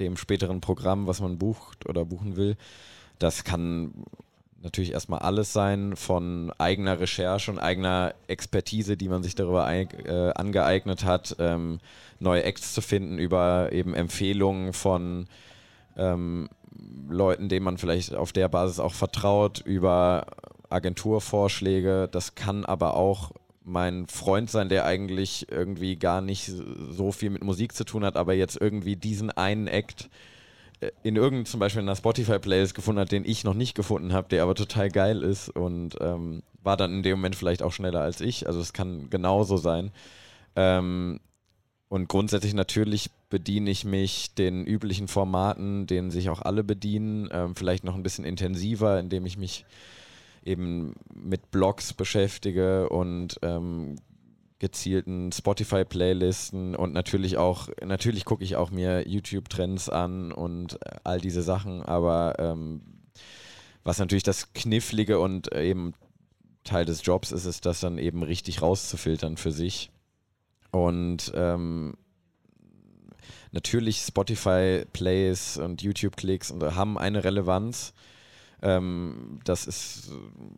[0.00, 2.56] dem späteren Programm, was man bucht oder buchen will.
[3.20, 4.04] Das kann
[4.60, 10.32] natürlich erstmal alles sein von eigener Recherche und eigener Expertise, die man sich darüber äh,
[10.34, 11.78] angeeignet hat, ähm,
[12.18, 15.28] neue Acts zu finden über eben Empfehlungen von
[15.96, 16.48] ähm,
[17.08, 20.26] Leuten, denen man vielleicht auf der Basis auch vertraut, über
[20.68, 22.08] Agenturvorschläge.
[22.10, 23.32] Das kann aber auch
[23.64, 26.52] mein Freund sein, der eigentlich irgendwie gar nicht
[26.90, 30.10] so viel mit Musik zu tun hat, aber jetzt irgendwie diesen einen Act
[30.80, 34.12] äh, in irgendeinem zum Beispiel in einer Spotify-Playlist gefunden hat, den ich noch nicht gefunden
[34.12, 37.72] habe, der aber total geil ist und ähm, war dann in dem Moment vielleicht auch
[37.72, 38.46] schneller als ich.
[38.46, 39.92] Also es kann genauso sein.
[40.56, 41.20] Ähm,
[41.94, 47.54] und grundsätzlich natürlich bediene ich mich den üblichen Formaten, denen sich auch alle bedienen, ähm,
[47.54, 49.64] vielleicht noch ein bisschen intensiver, indem ich mich
[50.44, 53.94] eben mit Blogs beschäftige und ähm,
[54.58, 61.20] gezielten Spotify-Playlisten und natürlich auch, natürlich gucke ich auch mir YouTube-Trends an und äh, all
[61.20, 62.80] diese Sachen, aber ähm,
[63.84, 65.94] was natürlich das Knifflige und äh, eben
[66.64, 69.92] Teil des Jobs ist, ist das dann eben richtig rauszufiltern für sich.
[70.74, 71.94] Und ähm,
[73.52, 77.94] natürlich Spotify Plays und YouTube Klicks und haben eine Relevanz.
[78.60, 80.10] Ähm, das ist,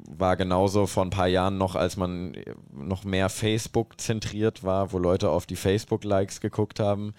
[0.08, 2.34] war genauso vor ein paar Jahren noch, als man
[2.72, 7.12] noch mehr Facebook zentriert war, wo Leute auf die Facebook Likes geguckt haben.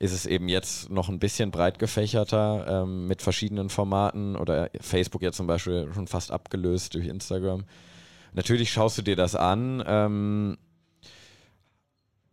[0.00, 5.22] Ist es eben jetzt noch ein bisschen breit gefächerter ähm, mit verschiedenen Formaten oder Facebook
[5.22, 7.64] ja zum Beispiel schon fast abgelöst durch Instagram.
[8.32, 9.84] Natürlich schaust du dir das an.
[9.86, 10.58] Ähm,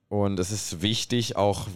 [0.10, 1.68] und es ist wichtig, auch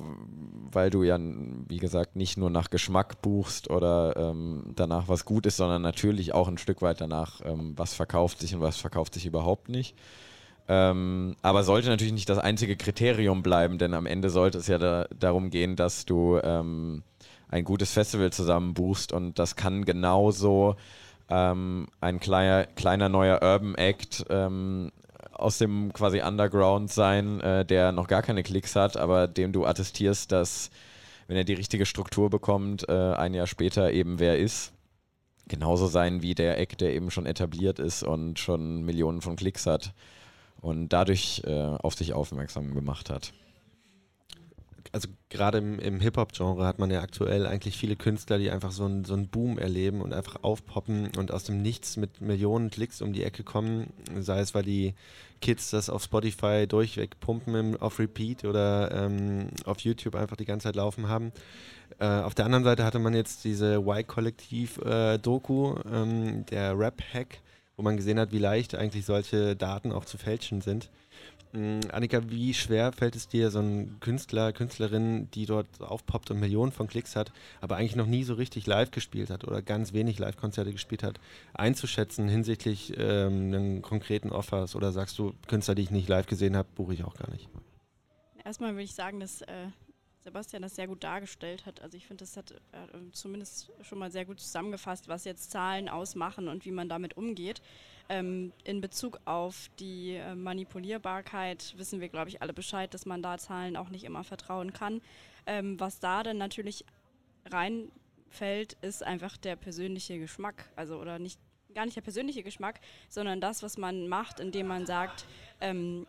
[0.74, 5.46] weil du ja, wie gesagt, nicht nur nach Geschmack buchst oder ähm, danach, was gut
[5.46, 9.14] ist, sondern natürlich auch ein Stück weit danach, ähm, was verkauft sich und was verkauft
[9.14, 9.96] sich überhaupt nicht.
[10.70, 14.78] Ähm, aber sollte natürlich nicht das einzige Kriterium bleiben, denn am Ende sollte es ja
[14.78, 17.04] da, darum gehen, dass du ähm,
[17.50, 20.78] ein gutes Festival zusammen buchst und das kann genauso
[21.30, 24.92] ähm, ein kleiner, kleiner neuer Urban Act ähm,
[25.42, 29.66] aus dem quasi Underground sein, äh, der noch gar keine Klicks hat, aber dem du
[29.66, 30.70] attestierst, dass
[31.28, 34.74] wenn er die richtige Struktur bekommt, äh, ein Jahr später eben wer ist.
[35.48, 39.66] Genauso sein wie der Eck, der eben schon etabliert ist und schon Millionen von Klicks
[39.66, 39.94] hat
[40.62, 43.34] und dadurch äh, auf sich aufmerksam gemacht hat
[44.92, 48.86] also gerade im, im Hip-Hop-Genre hat man ja aktuell eigentlich viele Künstler, die einfach so
[48.86, 53.14] einen so Boom erleben und einfach aufpoppen und aus dem Nichts mit Millionen Klicks um
[53.14, 53.94] die Ecke kommen.
[54.20, 54.94] Sei es, weil die
[55.40, 60.46] Kids das auf Spotify durchweg pumpen im, auf Repeat oder ähm, auf YouTube einfach die
[60.46, 61.32] ganze Zeit laufen haben.
[62.00, 67.40] Äh, auf der anderen Seite hatte man jetzt diese Y-Kollektiv-Doku, äh, ähm, der Rap-Hack,
[67.78, 70.90] wo man gesehen hat, wie leicht eigentlich solche Daten auch zu fälschen sind.
[71.54, 76.40] Mm, Annika, wie schwer fällt es dir, so ein Künstler, Künstlerin, die dort aufpoppt und
[76.40, 79.92] Millionen von Klicks hat, aber eigentlich noch nie so richtig live gespielt hat oder ganz
[79.94, 81.20] wenig Live-Konzerte gespielt hat,
[81.54, 84.76] einzuschätzen hinsichtlich ähm, einen konkreten Offers?
[84.76, 87.50] Oder sagst du, Künstler, die ich nicht live gesehen habe, buche ich auch gar nicht?
[88.46, 89.68] Erstmal würde ich sagen, dass äh,
[90.24, 91.82] Sebastian das sehr gut dargestellt hat.
[91.82, 95.90] Also ich finde, das hat äh, zumindest schon mal sehr gut zusammengefasst, was jetzt Zahlen
[95.90, 97.62] ausmachen und wie man damit umgeht.
[98.12, 103.24] Ähm, in Bezug auf die äh, Manipulierbarkeit wissen wir, glaube ich, alle Bescheid, dass man
[103.24, 105.02] da Zahlen auch nicht immer vertrauen kann.
[105.46, 106.84] Ähm, was da dann natürlich
[107.50, 110.70] reinfällt, ist einfach der persönliche Geschmack.
[110.76, 111.40] Also oder nicht
[111.74, 115.26] gar nicht der persönliche Geschmack, sondern das, was man macht, indem man sagt,
[115.62, 116.06] ähm,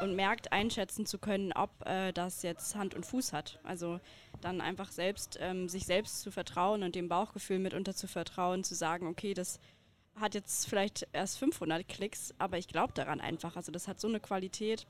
[0.00, 3.58] und merkt, einschätzen zu können, ob äh, das jetzt Hand und Fuß hat.
[3.64, 3.98] Also
[4.40, 8.76] dann einfach selbst, ähm, sich selbst zu vertrauen und dem Bauchgefühl mitunter zu vertrauen, zu
[8.76, 9.58] sagen, okay, das
[10.18, 13.56] hat jetzt vielleicht erst 500 Klicks, aber ich glaube daran einfach.
[13.56, 14.86] Also das hat so eine Qualität.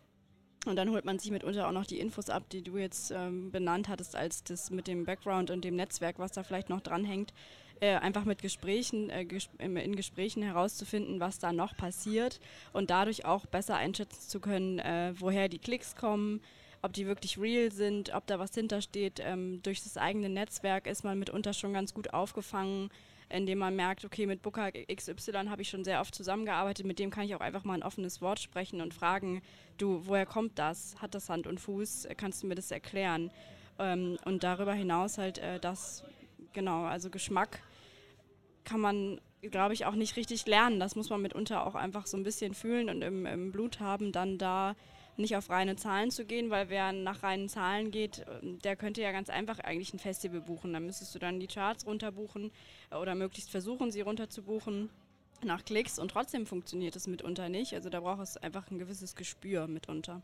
[0.67, 3.53] Und dann holt man sich mitunter auch noch die Infos ab, die du jetzt ähm,
[3.53, 7.33] benannt hattest, als das mit dem Background und dem Netzwerk, was da vielleicht noch dranhängt.
[7.79, 12.41] Äh, einfach mit Gesprächen, äh, ges in Gesprächen herauszufinden, was da noch passiert
[12.73, 16.41] und dadurch auch besser einschätzen zu können, äh, woher die Klicks kommen,
[16.81, 19.21] ob die wirklich real sind, ob da was hintersteht.
[19.23, 22.91] Ähm, durch das eigene Netzwerk ist man mitunter schon ganz gut aufgefangen,
[23.29, 27.11] indem man merkt, okay, mit Booker XY habe ich schon sehr oft zusammengearbeitet, mit dem
[27.11, 29.43] kann ich auch einfach mal ein offenes Wort sprechen und fragen,
[29.79, 30.97] du, woher kommt das?
[31.01, 32.09] Hat das Hand und Fuß?
[32.17, 33.31] Kannst du mir das erklären?
[33.79, 36.05] Ähm, und darüber hinaus halt äh, das,
[36.53, 37.61] genau, also Geschmack
[38.65, 40.81] kann man, glaube ich, auch nicht richtig lernen.
[40.81, 44.13] Das muss man mitunter auch einfach so ein bisschen fühlen und im, im Blut haben,
[44.13, 44.75] dann da
[45.19, 49.03] nicht auf reine Zahlen zu gehen, weil wer nach reinen Zahlen geht, ähm, der könnte
[49.03, 50.73] ja ganz einfach eigentlich ein Festival buchen.
[50.73, 52.51] Da müsstest du dann die Charts runterbuchen
[52.91, 54.91] äh, oder möglichst versuchen, sie runterzubuchen
[55.45, 57.75] nach Klicks und trotzdem funktioniert es mitunter nicht.
[57.75, 60.23] Also da braucht es einfach ein gewisses Gespür mitunter.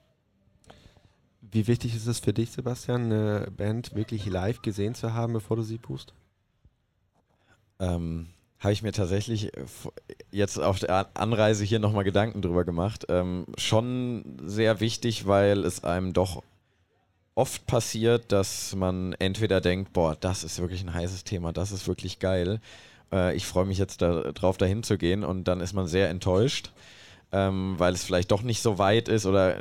[1.40, 5.56] Wie wichtig ist es für dich, Sebastian, eine Band wirklich live gesehen zu haben, bevor
[5.56, 6.14] du sie buchst?
[7.80, 8.28] Ähm,
[8.62, 9.64] habe ich mir tatsächlich äh,
[10.30, 13.06] jetzt auf der Anreise hier nochmal Gedanken drüber gemacht.
[13.08, 16.42] Ähm, schon sehr wichtig, weil es einem doch
[17.34, 21.88] oft passiert, dass man entweder denkt, boah, das ist wirklich ein heißes Thema, das ist
[21.88, 22.60] wirklich geil.
[23.12, 26.70] Äh, ich freue mich jetzt darauf, dahin zu gehen und dann ist man sehr enttäuscht,
[27.32, 29.56] ähm, weil es vielleicht doch nicht so weit ist oder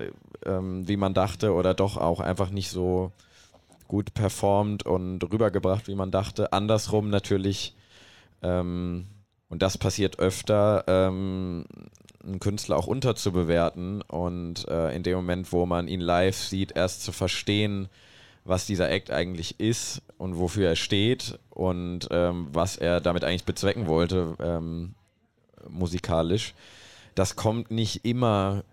[0.46, 3.12] ähm, wie man dachte oder doch auch einfach nicht so
[3.88, 6.54] gut performt und rübergebracht, wie man dachte.
[6.54, 7.74] Andersrum natürlich
[8.42, 9.08] ähm,
[9.50, 11.66] und das passiert öfter, ähm,
[12.24, 17.04] einen Künstler auch unterzubewerten und äh, in dem Moment, wo man ihn live sieht, erst
[17.04, 17.90] zu verstehen,
[18.44, 23.46] was dieser Act eigentlich ist und wofür er steht und ähm, was er damit eigentlich
[23.46, 24.96] bezwecken wollte, ähm,
[25.68, 26.54] musikalisch.
[27.16, 28.64] Das kommt nicht immer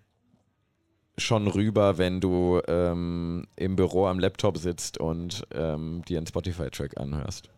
[1.17, 6.99] schon rüber, wenn du ähm, im Büro am Laptop sitzt und ähm, dir einen Spotify-Track
[6.99, 7.51] anhörst.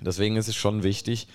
[0.00, 1.26] Deswegen ist es schon wichtig.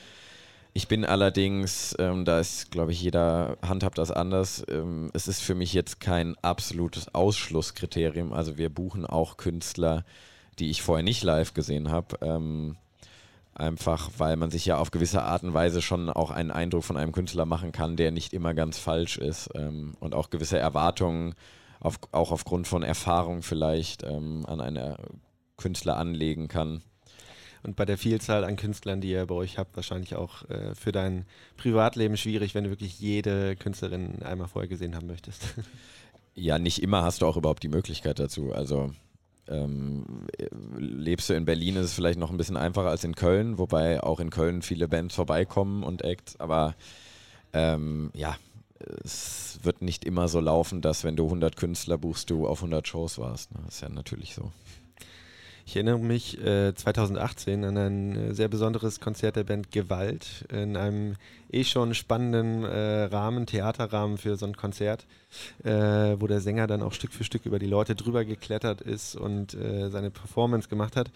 [0.76, 4.66] Ich bin allerdings, ähm, da ist, glaube ich, jeder handhabt das anders.
[4.68, 8.34] Ähm, es ist für mich jetzt kein absolutes Ausschlusskriterium.
[8.34, 10.04] Also wir buchen auch Künstler,
[10.58, 12.18] die ich vorher nicht live gesehen habe.
[12.22, 12.78] Ähm,
[13.54, 16.98] einfach weil man sich ja auf gewisse Art und Weise schon auch einen Eindruck von
[16.98, 21.36] einem Künstler machen kann, der nicht immer ganz falsch ist ähm, und auch gewisse Erwartungen,
[21.82, 24.96] auf, auch aufgrund von Erfahrung vielleicht ähm, an einen
[25.56, 26.82] Künstler anlegen kann
[27.64, 30.92] und bei der Vielzahl an Künstlern, die ihr bei euch habt, wahrscheinlich auch äh, für
[30.92, 31.26] dein
[31.58, 35.42] Privatleben schwierig, wenn du wirklich jede Künstlerin einmal vorher gesehen haben möchtest.
[36.36, 38.54] Ja, nicht immer hast du auch überhaupt die Möglichkeit dazu.
[38.54, 38.90] Also
[39.48, 40.26] ähm,
[40.78, 44.02] lebst du in Berlin, ist es vielleicht noch ein bisschen einfacher als in Köln, wobei
[44.02, 46.76] auch in Köln viele Bands vorbeikommen und Acts, aber
[47.54, 48.36] ähm, ja,
[49.04, 52.88] es wird nicht immer so laufen, dass wenn du 100 Künstler buchst, du auf 100
[52.88, 53.54] Shows warst.
[53.54, 53.62] Ne?
[53.66, 54.52] Das ist ja natürlich so.
[55.66, 60.76] Ich erinnere mich äh, 2018 an ein äh, sehr besonderes Konzert der Band Gewalt in
[60.76, 61.16] einem
[61.52, 65.06] eh schon spannenden äh, Rahmen, Theaterrahmen für so ein Konzert,
[65.64, 69.16] äh, wo der Sänger dann auch Stück für Stück über die Leute drüber geklettert ist
[69.16, 71.12] und äh, seine Performance gemacht hat.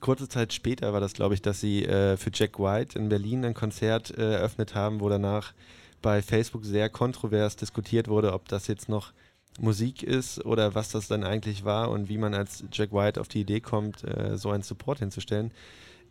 [0.00, 3.44] Kurze Zeit später war das, glaube ich, dass sie äh, für Jack White in Berlin
[3.46, 5.54] ein Konzert eröffnet haben, wo danach
[6.02, 9.12] bei Facebook sehr kontrovers diskutiert wurde, ob das jetzt noch
[9.58, 13.28] Musik ist oder was das dann eigentlich war und wie man als Jack White auf
[13.28, 15.50] die Idee kommt, äh, so einen Support hinzustellen.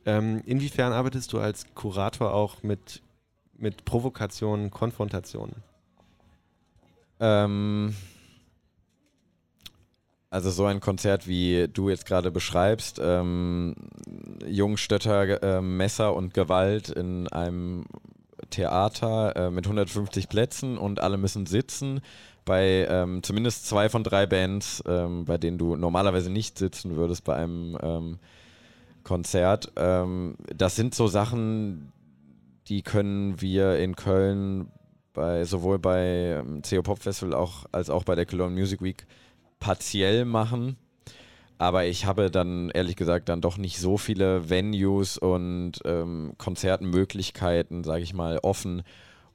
[0.06, 3.02] Ähm, inwiefern arbeitest du als Kurator auch mit,
[3.58, 5.56] mit Provokationen, Konfrontationen?
[7.20, 7.96] Ähm,
[10.30, 13.76] also so ein Konzert, wie du jetzt gerade beschreibst, ähm,
[14.46, 17.86] Jungstötter, äh, Messer und Gewalt in einem
[18.50, 22.02] Theater äh, mit 150 Plätzen und alle müssen sitzen
[22.46, 27.24] bei ähm, zumindest zwei von drei Bands, ähm, bei denen du normalerweise nicht sitzen würdest
[27.24, 28.20] bei einem ähm,
[29.04, 29.72] Konzert.
[29.76, 31.92] Ähm, das sind so Sachen,
[32.68, 34.72] die können wir in Köln
[35.14, 39.08] bei sowohl bei ähm, CO Pop Festival auch, als auch bei der Cologne Music Week
[39.60, 40.78] partiell machen.
[41.58, 47.84] Aber ich habe dann ehrlich gesagt dann doch nicht so viele Venues und ähm, Konzertmöglichkeiten,
[47.86, 48.84] sage ich mal, offen,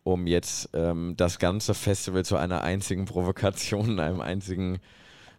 [0.03, 4.79] um jetzt ähm, das ganze Festival zu einer einzigen Provokation, einem einzigen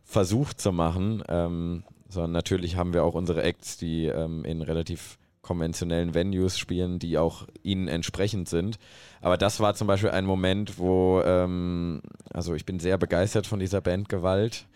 [0.04, 1.24] Versuch zu machen.
[1.28, 7.00] Ähm, sondern natürlich haben wir auch unsere Acts, die ähm, in relativ konventionellen Venues spielen,
[7.00, 8.78] die auch ihnen entsprechend sind.
[9.22, 13.60] Aber das war zum Beispiel ein Moment, wo, ähm, also ich bin sehr begeistert von
[13.60, 14.68] dieser Band Gewalt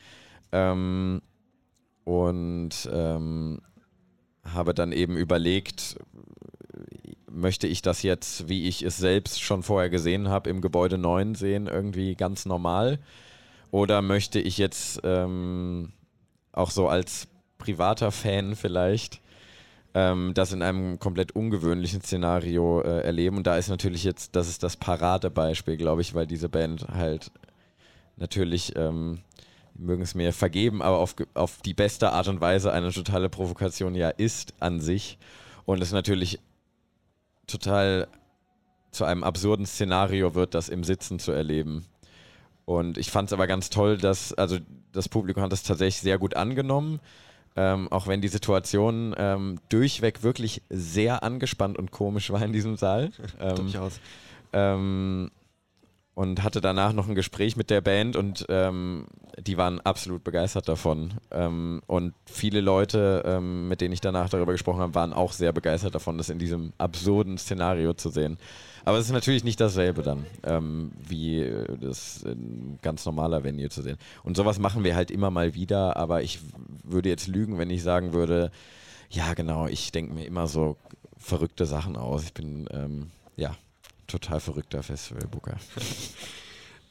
[0.51, 1.21] ähm,
[2.03, 3.61] und ähm,
[4.43, 5.97] habe dann eben überlegt,
[7.35, 11.35] möchte ich das jetzt, wie ich es selbst schon vorher gesehen habe, im Gebäude 9
[11.35, 12.99] sehen, irgendwie ganz normal?
[13.71, 15.91] Oder möchte ich jetzt ähm,
[16.53, 17.27] auch so als
[17.57, 19.19] privater Fan vielleicht
[19.93, 23.37] ähm, das in einem komplett ungewöhnlichen Szenario äh, erleben?
[23.37, 27.31] Und da ist natürlich jetzt, das ist das Paradebeispiel, glaube ich, weil diese Band halt
[28.15, 29.19] natürlich ähm,
[29.77, 33.93] mögen es mir vergeben, aber auf, auf die beste Art und Weise eine totale Provokation
[33.93, 35.17] ja ist an sich.
[35.65, 36.39] Und es natürlich
[37.47, 38.07] total
[38.91, 41.85] zu einem absurden Szenario wird, das im Sitzen zu erleben.
[42.65, 44.57] Und ich fand es aber ganz toll, dass, also
[44.91, 46.99] das Publikum hat es tatsächlich sehr gut angenommen.
[47.57, 52.75] Ähm, auch wenn die Situation ähm, durchweg wirklich sehr angespannt und komisch war in diesem
[52.75, 53.11] Saal.
[53.39, 53.99] Ähm, Durchaus.
[54.51, 55.31] Ähm,
[56.15, 59.05] und hatte danach noch ein Gespräch mit der Band und ähm,
[59.37, 61.15] die waren absolut begeistert davon.
[61.29, 65.51] Ähm, und viele Leute, ähm, mit denen ich danach darüber gesprochen habe, waren auch sehr
[65.51, 68.37] begeistert davon, das in diesem absurden Szenario zu sehen.
[68.85, 73.69] Aber es ist natürlich nicht dasselbe dann, ähm, wie äh, das in ganz normaler Venue
[73.69, 73.97] zu sehen.
[74.23, 76.39] Und sowas machen wir halt immer mal wieder, aber ich
[76.83, 78.51] würde jetzt lügen, wenn ich sagen würde,
[79.09, 80.77] ja genau, ich denke mir immer so
[81.17, 82.23] verrückte Sachen aus.
[82.23, 83.55] Ich bin, ähm, ja,
[84.07, 85.57] total verrückter Festivalbooker.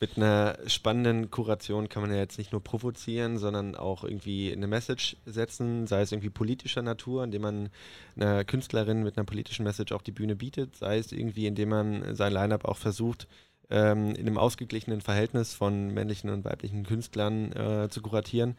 [0.01, 4.67] Mit einer spannenden Kuration kann man ja jetzt nicht nur provozieren, sondern auch irgendwie eine
[4.67, 7.71] Message setzen, sei es irgendwie politischer Natur, indem man
[8.17, 12.15] einer Künstlerin mit einer politischen Message auch die Bühne bietet, sei es irgendwie, indem man
[12.15, 13.29] sein Line-up auch versucht,
[13.71, 18.57] ähm, in einem ausgeglichenen Verhältnis von männlichen und weiblichen Künstlern äh, zu kuratieren.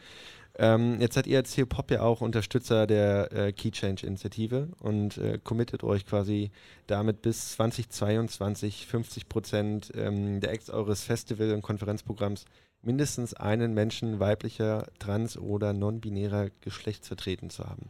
[0.57, 5.37] Ähm, jetzt seid ihr als Hip-Hop ja auch Unterstützer der äh, Key Change-Initiative und äh,
[5.43, 6.51] committet euch quasi
[6.87, 12.45] damit bis 2022 50 Prozent ähm, der Acts eures Festival- und Konferenzprogramms
[12.81, 17.89] mindestens einen Menschen weiblicher, trans- oder non-binärer Geschlechts vertreten zu haben.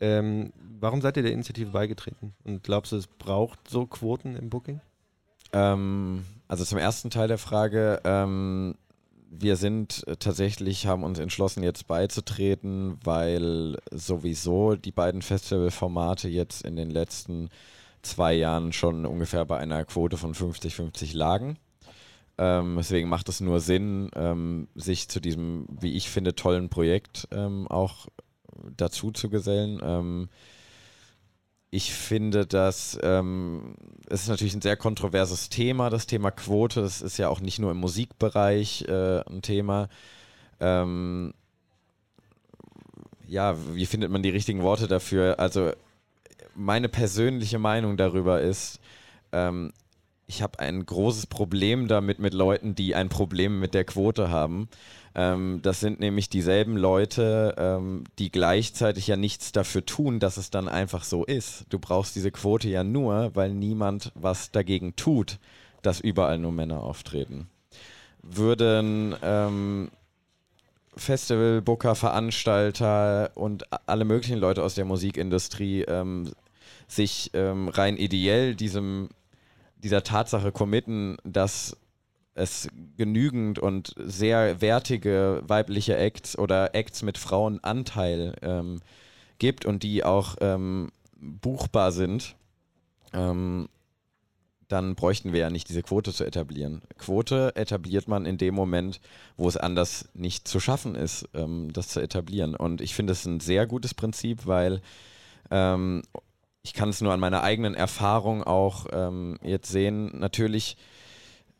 [0.00, 2.34] Ähm, warum seid ihr der Initiative beigetreten?
[2.44, 4.80] Und glaubst du, es braucht so Quoten im Booking?
[5.52, 8.76] Ähm, also zum ersten Teil der Frage, ähm,
[9.30, 16.62] wir sind äh, tatsächlich, haben uns entschlossen, jetzt beizutreten, weil sowieso die beiden Festivalformate jetzt
[16.62, 17.48] in den letzten
[18.02, 21.58] zwei Jahren schon ungefähr bei einer Quote von 50-50 lagen.
[22.38, 27.28] Ähm, deswegen macht es nur Sinn, ähm, sich zu diesem, wie ich finde, tollen Projekt
[27.30, 28.08] ähm, auch
[28.76, 30.28] dazu zu gesellen.
[31.72, 33.74] Ich finde, dass ähm,
[34.08, 36.82] es ist natürlich ein sehr kontroverses Thema, das Thema Quote.
[36.82, 39.88] Das ist ja auch nicht nur im Musikbereich äh, ein Thema.
[40.58, 41.32] Ähm,
[43.28, 45.38] ja, wie findet man die richtigen Worte dafür?
[45.38, 45.70] Also
[46.56, 48.80] meine persönliche Meinung darüber ist,
[49.30, 49.72] ähm,
[50.26, 54.68] ich habe ein großes Problem damit mit Leuten, die ein Problem mit der Quote haben.
[55.14, 60.50] Ähm, das sind nämlich dieselben Leute, ähm, die gleichzeitig ja nichts dafür tun, dass es
[60.50, 61.64] dann einfach so ist.
[61.68, 65.38] Du brauchst diese Quote ja nur, weil niemand was dagegen tut,
[65.82, 67.48] dass überall nur Männer auftreten.
[68.22, 69.90] Würden ähm,
[70.96, 76.30] Festivalbooker, Veranstalter und alle möglichen Leute aus der Musikindustrie ähm,
[76.86, 79.08] sich ähm, rein ideell diesem
[79.82, 81.76] dieser Tatsache committen, dass
[82.34, 88.80] es genügend und sehr wertige weibliche Acts oder Acts mit Frauenanteil ähm,
[89.38, 92.36] gibt und die auch ähm, buchbar sind,
[93.12, 93.68] ähm,
[94.68, 96.82] dann bräuchten wir ja nicht diese Quote zu etablieren.
[96.96, 99.00] Quote etabliert man in dem Moment,
[99.36, 102.54] wo es anders nicht zu schaffen ist, ähm, das zu etablieren.
[102.54, 104.80] Und ich finde es ein sehr gutes Prinzip, weil
[105.50, 106.02] ähm,
[106.62, 110.16] ich kann es nur an meiner eigenen Erfahrung auch ähm, jetzt sehen.
[110.18, 110.76] Natürlich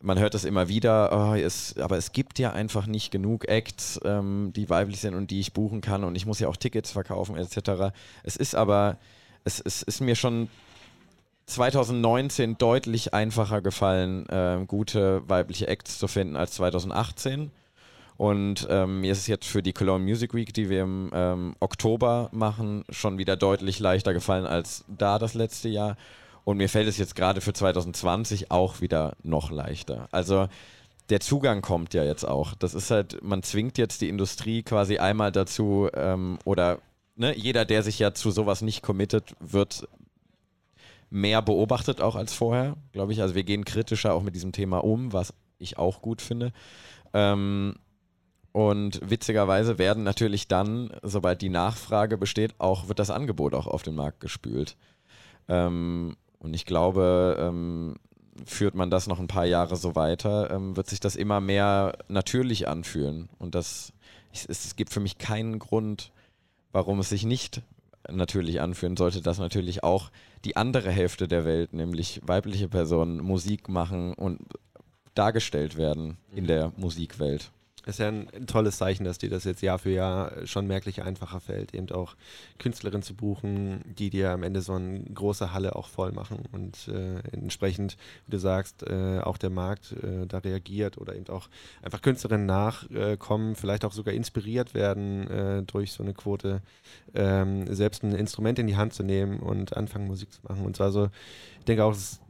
[0.03, 4.01] man hört das immer wieder, oh, es, aber es gibt ja einfach nicht genug Acts,
[4.05, 6.93] ähm, die weiblich sind und die ich buchen kann und ich muss ja auch Tickets
[6.93, 7.93] verkaufen etc.
[8.23, 8.99] Es ist aber,
[9.45, 10.49] es, es ist mir schon
[11.47, 17.51] 2019 deutlich einfacher gefallen, äh, gute weibliche Acts zu finden als 2018.
[18.17, 21.57] Und ähm, mir ist es jetzt für die Cologne Music Week, die wir im ähm,
[21.59, 25.97] Oktober machen, schon wieder deutlich leichter gefallen als da das letzte Jahr.
[26.45, 30.09] Und mir fällt es jetzt gerade für 2020 auch wieder noch leichter.
[30.11, 30.49] Also
[31.11, 32.55] der Zugang kommt ja jetzt auch.
[32.55, 36.79] Das ist halt, man zwingt jetzt die Industrie quasi einmal dazu, ähm, oder
[37.17, 39.89] ne, jeder, der sich ja zu sowas nicht committet, wird
[41.11, 43.21] mehr beobachtet auch als vorher, glaube ich.
[43.21, 46.53] Also wir gehen kritischer auch mit diesem Thema um, was ich auch gut finde.
[47.13, 47.75] Ähm,
[48.53, 53.83] und witzigerweise werden natürlich dann, sobald die Nachfrage besteht, auch wird das Angebot auch auf
[53.83, 54.77] den Markt gespült.
[55.49, 57.97] Ähm, und ich glaube, ähm,
[58.45, 61.99] führt man das noch ein paar Jahre so weiter, ähm, wird sich das immer mehr
[62.09, 63.29] natürlich anfühlen.
[63.39, 63.93] Und das,
[64.33, 66.11] ich, es gibt für mich keinen Grund,
[66.73, 67.63] warum es sich nicht
[68.09, 70.11] natürlich anfühlen sollte, dass natürlich auch
[70.45, 74.41] die andere Hälfte der Welt, nämlich weibliche Personen, Musik machen und
[75.15, 77.51] dargestellt werden in der Musikwelt.
[77.87, 81.03] Ist ja ein, ein, tolles Zeichen, dass dir das jetzt Jahr für Jahr schon merklich
[81.03, 82.15] einfacher fällt, eben auch
[82.59, 86.89] Künstlerinnen zu buchen, die dir am Ende so eine große Halle auch voll machen und
[86.89, 91.49] äh, entsprechend, wie du sagst, äh, auch der Markt äh, da reagiert oder eben auch
[91.81, 96.61] einfach Künstlerinnen nachkommen, vielleicht auch sogar inspiriert werden äh, durch so eine Quote,
[97.15, 100.67] ähm, selbst ein Instrument in die Hand zu nehmen und anfangen Musik zu machen.
[100.67, 101.09] Und zwar so,
[101.59, 102.21] ich denke auch, es ist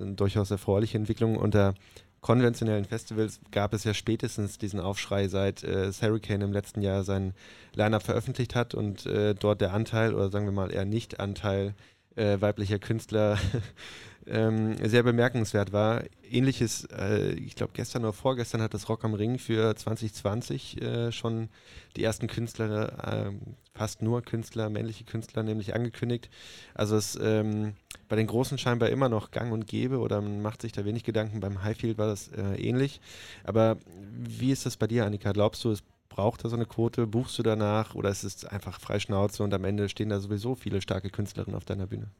[0.00, 1.74] eine durchaus erfreuliche Entwicklung unter
[2.20, 7.34] konventionellen Festivals gab es ja spätestens diesen Aufschrei, seit äh, Hurricane im letzten Jahr sein
[7.74, 11.74] Line-Up veröffentlicht hat und äh, dort der Anteil oder sagen wir mal eher Nicht-Anteil
[12.16, 13.38] äh, weiblicher Künstler
[14.26, 16.02] ähm, sehr bemerkenswert war.
[16.28, 21.12] Ähnliches, äh, ich glaube gestern oder vorgestern hat das Rock am Ring für 2020 äh,
[21.12, 21.48] schon
[21.96, 23.32] die ersten Künstler, äh,
[23.74, 26.30] fast nur Künstler, männliche Künstler nämlich angekündigt.
[26.74, 27.74] Also es ähm,
[28.08, 31.04] bei den Großen scheinbar immer noch gang und gäbe oder man macht sich da wenig
[31.04, 31.40] Gedanken.
[31.40, 33.00] Beim Highfield war das äh, ähnlich.
[33.44, 33.78] Aber
[34.18, 35.32] wie ist das bei dir, Annika?
[35.32, 37.06] Glaubst du, es braucht da so eine Quote?
[37.06, 40.80] Buchst du danach oder ist es einfach Freischnauze und am Ende stehen da sowieso viele
[40.80, 42.10] starke Künstlerinnen auf deiner Bühne?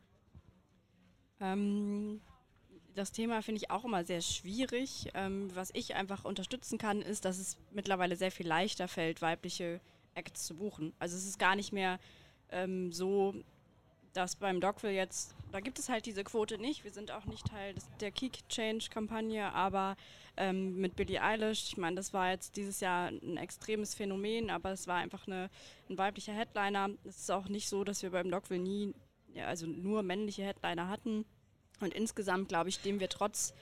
[1.53, 2.21] Ähm,
[2.95, 5.11] das Thema finde ich auch immer sehr schwierig.
[5.15, 9.81] Ähm, was ich einfach unterstützen kann, ist, dass es mittlerweile sehr viel leichter fällt, weibliche
[10.15, 10.95] Acts zu buchen.
[10.99, 11.99] Also es ist gar nicht mehr
[12.51, 13.35] ähm, so,
[14.15, 16.85] dass beim Dogville jetzt, da gibt es halt diese Quote nicht.
[16.85, 19.97] Wir sind auch nicht Teil des, der Kick Change Kampagne, aber
[20.39, 24.71] ähm, mit Billie Eilish, ich meine, das war jetzt dieses Jahr ein extremes Phänomen, aber
[24.71, 25.51] es war einfach eine,
[25.91, 26.91] ein weiblicher Headliner.
[27.05, 28.95] Es ist auch nicht so, dass wir beim Dogville nie
[29.35, 31.27] ja, also nur männliche Headliner hatten.
[31.81, 33.55] Und insgesamt, glaube ich, stehen wir trotz,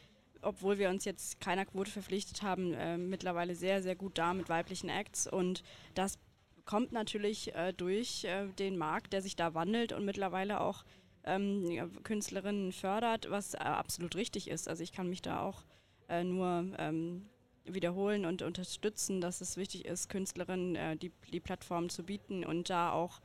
[0.42, 4.48] obwohl wir uns jetzt keiner Quote verpflichtet haben, äh, mittlerweile sehr, sehr gut da mit
[4.48, 5.26] weiblichen Acts.
[5.26, 5.62] Und
[5.94, 6.18] das
[6.64, 10.84] kommt natürlich äh, durch äh, den Markt, der sich da wandelt und mittlerweile auch
[11.24, 14.68] ähm, Künstlerinnen fördert, was äh, absolut richtig ist.
[14.68, 15.64] Also ich kann mich da auch
[16.08, 17.26] äh, nur ähm,
[17.64, 22.68] wiederholen und unterstützen, dass es wichtig ist, Künstlerinnen äh, die, die Plattform zu bieten und
[22.70, 23.20] da auch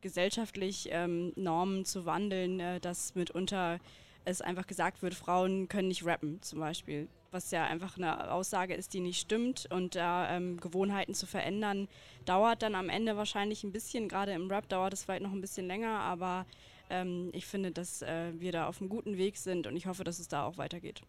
[0.00, 3.78] gesellschaftlich ähm, Normen zu wandeln, äh, dass mitunter
[4.26, 8.74] es einfach gesagt wird, Frauen können nicht rappen zum Beispiel, was ja einfach eine Aussage
[8.74, 9.68] ist, die nicht stimmt.
[9.70, 11.88] Und da ähm, Gewohnheiten zu verändern,
[12.24, 15.40] dauert dann am Ende wahrscheinlich ein bisschen, gerade im Rap dauert es vielleicht noch ein
[15.40, 16.44] bisschen länger, aber
[16.90, 19.68] ähm, ich finde, dass äh, wir da auf einem guten Weg sind.
[19.68, 21.02] Und ich hoffe, dass es da auch weitergeht.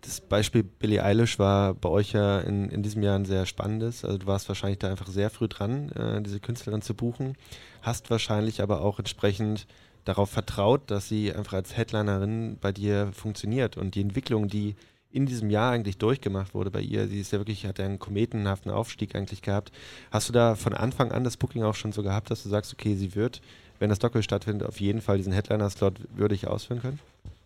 [0.00, 4.04] Das Beispiel Billie Eilish war bei euch ja in, in diesem Jahr ein sehr spannendes.
[4.04, 7.36] Also du warst wahrscheinlich da einfach sehr früh dran, äh, diese Künstlerin zu buchen,
[7.82, 9.66] hast wahrscheinlich aber auch entsprechend
[10.06, 14.76] darauf vertraut, dass sie einfach als Headlinerin bei dir funktioniert und die Entwicklung, die
[15.10, 17.98] in diesem Jahr eigentlich durchgemacht wurde bei ihr, sie ist ja wirklich, hat ja einen
[17.98, 19.72] kometenhaften Aufstieg eigentlich gehabt.
[20.10, 22.72] Hast du da von Anfang an das Booking auch schon so gehabt, dass du sagst,
[22.72, 23.40] okay, sie wird,
[23.78, 27.00] wenn das Doppel stattfindet, auf jeden Fall diesen Headliner-Slot würdig ausführen können?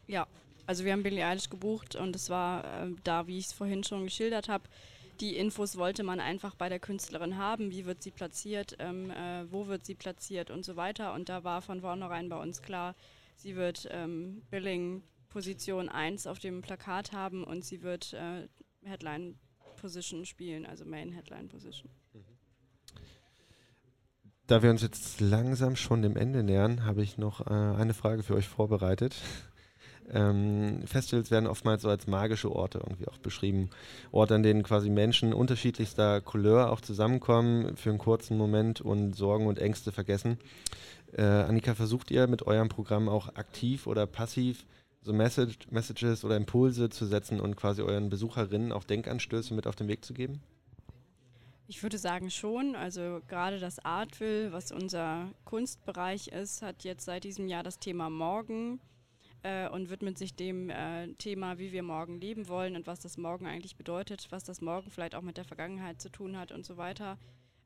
[0.06, 0.26] Ja,
[0.66, 3.84] also wir haben Billie Eilish gebucht und es war äh, da, wie ich es vorhin
[3.84, 4.64] schon geschildert habe,
[5.20, 7.70] die Infos wollte man einfach bei der Künstlerin haben.
[7.70, 8.76] Wie wird sie platziert?
[8.78, 11.12] Ähm, äh, wo wird sie platziert und so weiter.
[11.14, 12.94] Und da war von vornherein bei uns klar,
[13.36, 18.48] sie wird ähm, Billing Position 1 auf dem Plakat haben und sie wird äh,
[18.82, 19.38] Headline
[19.76, 21.90] Position spielen, also Main Headline Position.
[24.46, 28.24] Da wir uns jetzt langsam schon dem Ende nähern, habe ich noch äh, eine Frage
[28.24, 29.14] für euch vorbereitet.
[30.12, 33.70] Ähm, Festivals werden oftmals so als magische Orte irgendwie auch beschrieben.
[34.10, 39.46] Orte, an denen quasi Menschen unterschiedlichster Couleur auch zusammenkommen für einen kurzen Moment und Sorgen
[39.46, 40.38] und Ängste vergessen.
[41.12, 44.64] Äh, Annika, versucht ihr mit eurem Programm auch aktiv oder passiv
[45.02, 49.76] so Message, Messages oder Impulse zu setzen und quasi euren Besucherinnen auch Denkanstöße mit auf
[49.76, 50.40] den Weg zu geben?
[51.68, 52.74] Ich würde sagen schon.
[52.74, 58.10] Also gerade das Artville, was unser Kunstbereich ist, hat jetzt seit diesem Jahr das Thema
[58.10, 58.80] Morgen
[59.42, 63.16] äh, und widmet sich dem äh, Thema, wie wir morgen leben wollen und was das
[63.16, 66.66] Morgen eigentlich bedeutet, was das Morgen vielleicht auch mit der Vergangenheit zu tun hat und
[66.66, 67.18] so weiter.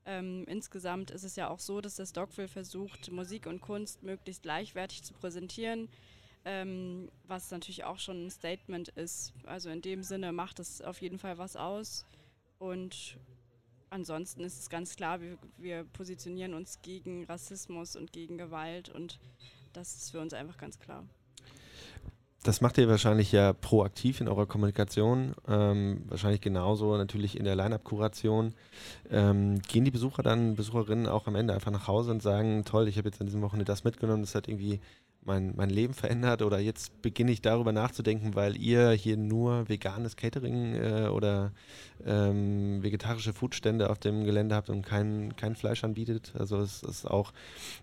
[0.07, 4.43] Ähm, insgesamt ist es ja auch so, dass das Dogville versucht, Musik und Kunst möglichst
[4.43, 5.89] gleichwertig zu präsentieren,
[6.45, 9.33] ähm, was natürlich auch schon ein Statement ist.
[9.45, 12.05] Also in dem Sinne macht es auf jeden Fall was aus.
[12.59, 13.19] Und
[13.89, 19.19] ansonsten ist es ganz klar, wir, wir positionieren uns gegen Rassismus und gegen Gewalt und
[19.73, 21.05] das ist für uns einfach ganz klar
[22.45, 27.57] das macht ihr wahrscheinlich ja proaktiv in eurer Kommunikation, ähm, wahrscheinlich genauso natürlich in der
[27.57, 28.55] Line-Up-Kuration.
[29.11, 32.87] Ähm, gehen die Besucher dann, Besucherinnen auch am Ende einfach nach Hause und sagen, toll,
[32.87, 34.81] ich habe jetzt an diesem Wochenende das mitgenommen, das hat irgendwie
[35.25, 40.17] mein, mein Leben verändert oder jetzt beginne ich darüber nachzudenken, weil ihr hier nur veganes
[40.17, 41.53] Catering äh, oder
[42.05, 46.35] ähm, vegetarische Foodstände auf dem Gelände habt und kein, kein Fleisch anbietet.
[46.39, 47.33] Also es ist auch,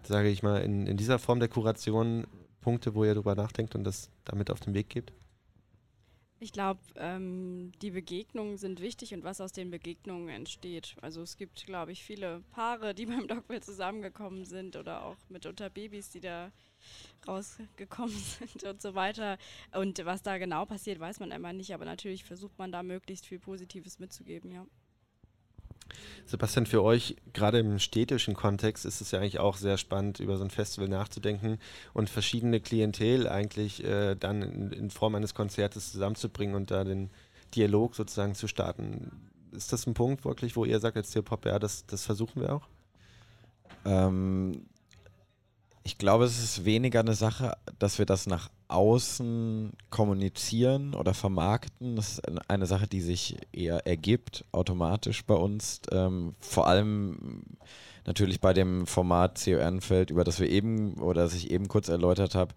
[0.03, 2.28] sage ich mal, in, in dieser Form der Kuration
[2.62, 5.12] Punkte, wo ihr darüber nachdenkt und das damit auf den Weg gebt?
[6.43, 10.95] Ich glaube, ähm, die Begegnungen sind wichtig und was aus den Begegnungen entsteht.
[10.99, 15.70] Also es gibt, glaube ich, viele Paare, die beim Dogville zusammengekommen sind oder auch mitunter
[15.70, 16.51] Babys, die da
[17.28, 19.38] rausgekommen sind und so weiter.
[19.72, 23.28] Und was da genau passiert, weiß man immer nicht, aber natürlich versucht man da möglichst
[23.28, 24.66] viel Positives mitzugeben, ja.
[26.25, 30.37] Sebastian, für euch, gerade im städtischen Kontext, ist es ja eigentlich auch sehr spannend, über
[30.37, 31.59] so ein Festival nachzudenken
[31.93, 37.09] und verschiedene Klientel eigentlich äh, dann in, in, Form eines Konzertes zusammenzubringen und da den
[37.55, 39.11] Dialog sozusagen zu starten.
[39.51, 42.55] Ist das ein Punkt wirklich, wo ihr sagt als Theopop, ja, das, das versuchen wir
[42.55, 42.67] auch?
[43.83, 44.65] Ähm,
[45.84, 51.95] ich glaube, es ist weniger eine Sache, dass wir das nach außen kommunizieren oder vermarkten.
[51.95, 55.82] Das ist eine Sache, die sich eher ergibt, automatisch bei uns.
[55.91, 57.43] Ähm, vor allem
[58.05, 61.89] natürlich bei dem Format CO Ehrenfeld, über das wir eben oder das ich eben kurz
[61.89, 62.53] erläutert habe,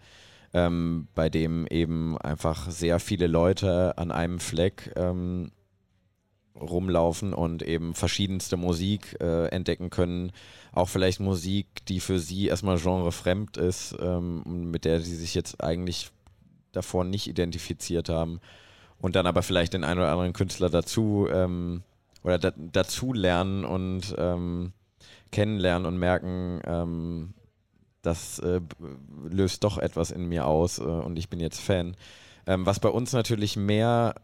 [0.52, 5.50] ähm, bei dem eben einfach sehr viele Leute an einem Fleck ähm,
[6.60, 10.32] rumlaufen und eben verschiedenste Musik äh, entdecken können.
[10.72, 15.62] Auch vielleicht Musik, die für sie erstmal genrefremd ist, ähm, mit der sie sich jetzt
[15.62, 16.10] eigentlich
[16.72, 18.40] davor nicht identifiziert haben.
[19.00, 21.82] Und dann aber vielleicht den einen oder anderen Künstler dazu ähm,
[22.22, 24.72] oder da, dazu lernen und ähm,
[25.30, 27.34] kennenlernen und merken, ähm,
[28.02, 28.60] das äh,
[29.28, 31.96] löst doch etwas in mir aus äh, und ich bin jetzt Fan.
[32.46, 34.14] Ähm, was bei uns natürlich mehr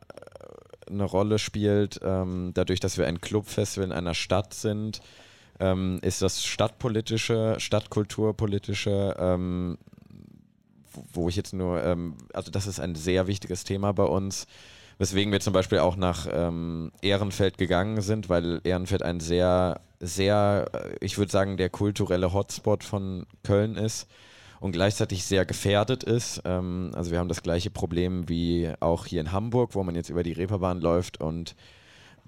[0.91, 5.01] eine Rolle spielt, ähm, dadurch, dass wir ein Clubfestival in einer Stadt sind,
[5.59, 9.78] ähm, ist das stadtpolitische, stadtkulturpolitische, ähm,
[11.12, 14.47] wo ich jetzt nur, ähm, also das ist ein sehr wichtiges Thema bei uns,
[14.99, 20.66] weswegen wir zum Beispiel auch nach ähm, Ehrenfeld gegangen sind, weil Ehrenfeld ein sehr, sehr,
[20.72, 24.09] äh, ich würde sagen, der kulturelle Hotspot von Köln ist
[24.61, 26.42] und gleichzeitig sehr gefährdet ist.
[26.44, 30.11] Ähm, also wir haben das gleiche Problem wie auch hier in Hamburg, wo man jetzt
[30.11, 31.56] über die Reeperbahn läuft und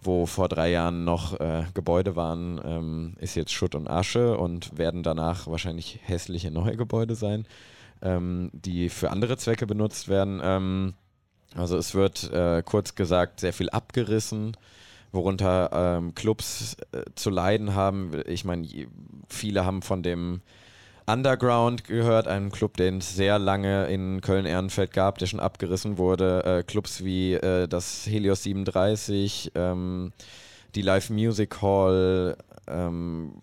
[0.05, 4.77] wo vor drei Jahren noch äh, Gebäude waren, ähm, ist jetzt Schutt und Asche und
[4.77, 7.47] werden danach wahrscheinlich hässliche neue Gebäude sein,
[8.01, 10.41] ähm, die für andere Zwecke benutzt werden.
[10.43, 10.95] Ähm,
[11.55, 14.57] also es wird äh, kurz gesagt sehr viel abgerissen
[15.13, 18.13] worunter ähm, Clubs äh, zu leiden haben.
[18.27, 18.67] Ich meine,
[19.29, 20.41] viele haben von dem
[21.07, 26.45] Underground gehört, einem Club, den es sehr lange in Köln-Ehrenfeld gab, der schon abgerissen wurde.
[26.45, 30.13] Äh, Clubs wie äh, das Helios 37, ähm,
[30.75, 32.37] die Live Music Hall,
[32.69, 33.35] ähm,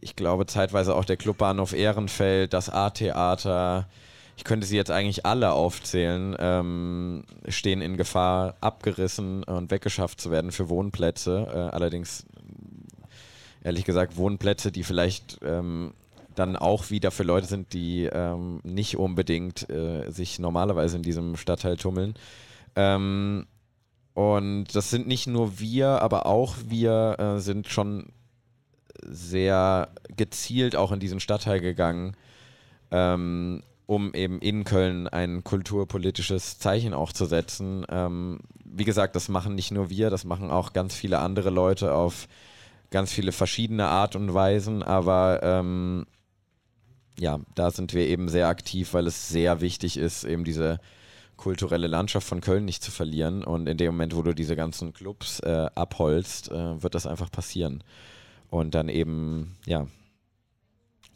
[0.00, 3.88] ich glaube zeitweise auch der Clubbahnhof Ehrenfeld, das A-Theater,
[4.38, 10.30] ich könnte sie jetzt eigentlich alle aufzählen, ähm, stehen in Gefahr, abgerissen und weggeschafft zu
[10.30, 11.48] werden für Wohnplätze.
[11.52, 12.24] Äh, allerdings,
[13.64, 15.92] ehrlich gesagt, Wohnplätze, die vielleicht ähm,
[16.38, 21.36] dann auch wieder für Leute sind, die ähm, nicht unbedingt äh, sich normalerweise in diesem
[21.36, 22.14] Stadtteil tummeln.
[22.76, 23.46] Ähm,
[24.14, 28.12] und das sind nicht nur wir, aber auch wir äh, sind schon
[29.02, 32.16] sehr gezielt auch in diesen Stadtteil gegangen,
[32.90, 37.86] ähm, um eben in Köln ein kulturpolitisches Zeichen auch zu setzen.
[37.88, 41.94] Ähm, wie gesagt, das machen nicht nur wir, das machen auch ganz viele andere Leute
[41.94, 42.28] auf
[42.90, 46.06] ganz viele verschiedene Art und Weisen, aber ähm,
[47.18, 50.80] ja, da sind wir eben sehr aktiv, weil es sehr wichtig ist, eben diese
[51.36, 53.44] kulturelle Landschaft von Köln nicht zu verlieren.
[53.44, 57.30] Und in dem Moment, wo du diese ganzen Clubs äh, abholst, äh, wird das einfach
[57.30, 57.84] passieren.
[58.50, 59.86] Und dann eben, ja,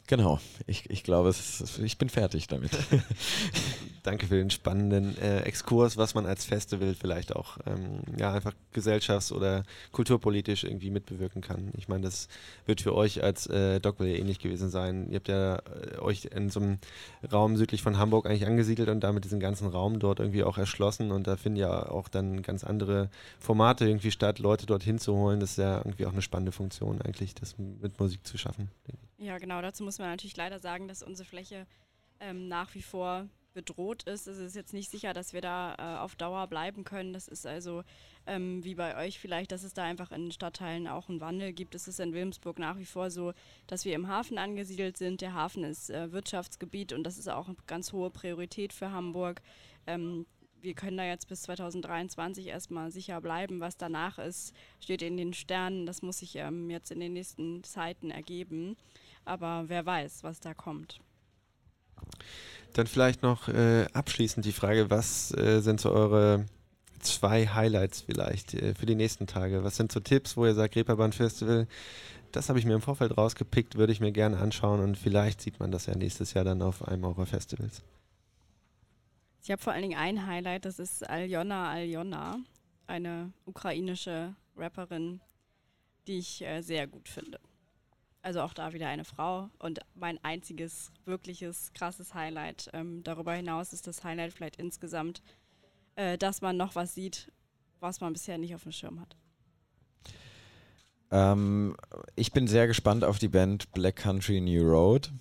[0.07, 2.71] Genau, ich, ich glaube, ist, ich bin fertig damit.
[4.03, 8.53] Danke für den spannenden äh, Exkurs, was man als Festival vielleicht auch ähm, ja, einfach
[8.73, 11.71] gesellschafts- oder kulturpolitisch irgendwie mitbewirken kann.
[11.77, 12.27] Ich meine, das
[12.65, 15.07] wird für euch als äh, Dogville ähnlich gewesen sein.
[15.09, 16.79] Ihr habt ja äh, euch in so einem
[17.31, 21.11] Raum südlich von Hamburg eigentlich angesiedelt und damit diesen ganzen Raum dort irgendwie auch erschlossen
[21.11, 25.39] und da finden ja auch dann ganz andere Formate irgendwie statt, Leute dorthin zu holen.
[25.39, 28.69] Das ist ja irgendwie auch eine spannende Funktion eigentlich, das mit Musik zu schaffen.
[29.17, 31.65] Ja, genau, dazu muss man natürlich leider sagen, dass unsere Fläche
[32.19, 34.27] ähm, nach wie vor bedroht ist.
[34.27, 37.13] Es ist jetzt nicht sicher, dass wir da äh, auf Dauer bleiben können.
[37.13, 37.83] Das ist also
[38.25, 41.75] ähm, wie bei euch vielleicht, dass es da einfach in Stadtteilen auch einen Wandel gibt.
[41.75, 43.33] Es ist in Wilmsburg nach wie vor so,
[43.67, 45.21] dass wir im Hafen angesiedelt sind.
[45.21, 49.41] Der Hafen ist äh, Wirtschaftsgebiet und das ist auch eine ganz hohe Priorität für Hamburg.
[49.87, 50.25] Ähm,
[50.61, 53.59] wir können da jetzt bis 2023 erstmal sicher bleiben.
[53.59, 55.85] Was danach ist, steht in den Sternen.
[55.85, 58.77] Das muss sich ähm, jetzt in den nächsten Zeiten ergeben.
[59.25, 61.01] Aber wer weiß, was da kommt.
[62.73, 66.45] Dann vielleicht noch äh, abschließend die Frage, was äh, sind so eure
[66.99, 69.63] zwei Highlights vielleicht äh, für die nächsten Tage?
[69.63, 71.67] Was sind so Tipps, wo ihr sagt, Reeperbahn Festival,
[72.31, 75.59] das habe ich mir im Vorfeld rausgepickt, würde ich mir gerne anschauen und vielleicht sieht
[75.59, 77.83] man das ja nächstes Jahr dann auf einem eurer Festivals.
[79.43, 82.37] Ich habe vor allen Dingen ein Highlight, das ist Aljona Aljona,
[82.87, 85.19] eine ukrainische Rapperin,
[86.07, 87.39] die ich äh, sehr gut finde.
[88.23, 92.69] Also auch da wieder eine Frau und mein einziges wirkliches krasses Highlight.
[92.71, 95.21] Ähm, darüber hinaus ist das Highlight vielleicht insgesamt,
[95.97, 97.31] äh, dass man noch was sieht,
[97.81, 99.17] was man bisher nicht auf dem Schirm hat.
[101.11, 101.75] Ähm,
[102.15, 105.11] ich bin sehr gespannt auf die Band Black Country New Road.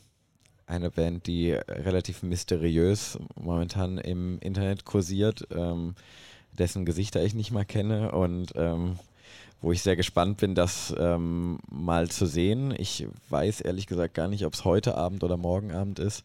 [0.66, 5.96] Eine Band, die relativ mysteriös momentan im Internet kursiert, ähm,
[6.52, 8.96] dessen Gesichter ich nicht mal kenne und ähm,
[9.62, 12.74] wo ich sehr gespannt bin, das ähm, mal zu sehen.
[12.76, 16.24] Ich weiß ehrlich gesagt gar nicht, ob es heute Abend oder morgen Abend ist.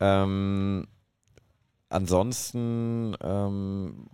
[0.00, 0.86] Ähm,
[1.88, 4.06] ansonsten ähm,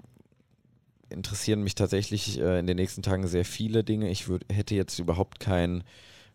[1.11, 4.11] interessieren mich tatsächlich äh, in den nächsten Tagen sehr viele Dinge.
[4.11, 5.85] Ich würd, hätte jetzt überhaupt kein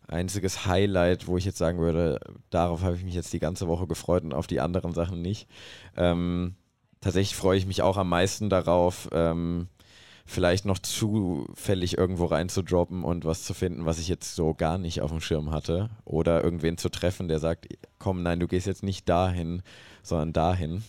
[0.06, 3.86] einziges Highlight, wo ich jetzt sagen würde, darauf habe ich mich jetzt die ganze Woche
[3.88, 5.48] gefreut und auf die anderen Sachen nicht.
[5.96, 6.54] Ähm,
[7.00, 9.68] tatsächlich freue ich mich auch am meisten darauf, ähm,
[10.24, 15.00] vielleicht noch zufällig irgendwo reinzudroppen und was zu finden, was ich jetzt so gar nicht
[15.02, 15.90] auf dem Schirm hatte.
[16.04, 17.68] Oder irgendwen zu treffen, der sagt,
[17.98, 19.62] komm, nein, du gehst jetzt nicht dahin,
[20.02, 20.82] sondern dahin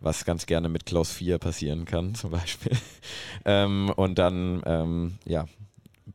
[0.00, 2.72] was ganz gerne mit Klaus 4 passieren kann, zum Beispiel.
[3.44, 5.46] ähm, und dann, ähm, ja,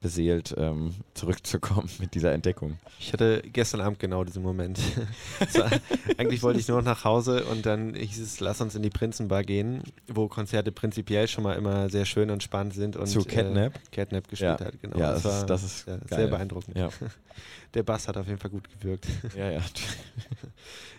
[0.03, 2.77] beseelt ähm, zurückzukommen mit dieser Entdeckung.
[2.99, 4.77] Ich hatte gestern Abend genau diesen Moment.
[5.53, 5.71] war,
[6.17, 8.89] eigentlich wollte ich nur noch nach Hause und dann hieß es, lass uns in die
[8.89, 12.97] Prinzenbar gehen, wo Konzerte prinzipiell schon mal immer sehr schön und spannend sind.
[12.97, 13.75] Und, Zu Catnap?
[13.75, 14.65] Äh, Catnap gespielt ja.
[14.65, 14.99] hat, genau.
[14.99, 16.77] Ja, das, das, war, das ist ja, sehr beeindruckend.
[16.77, 16.89] Ja.
[17.73, 19.07] Der Bass hat auf jeden Fall gut gewirkt.
[19.35, 19.61] Ja, ja.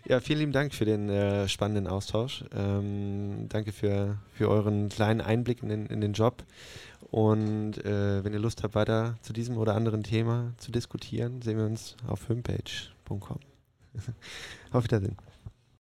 [0.09, 2.45] ja, vielen lieben Dank für den äh, spannenden Austausch.
[2.53, 6.43] Ähm, danke für, für euren kleinen Einblick in den, in den Job.
[7.15, 11.59] Und äh, wenn ihr Lust habt, weiter zu diesem oder anderen Thema zu diskutieren, sehen
[11.59, 13.39] wir uns auf homepage.com.
[14.73, 15.17] auf Wiedersehen.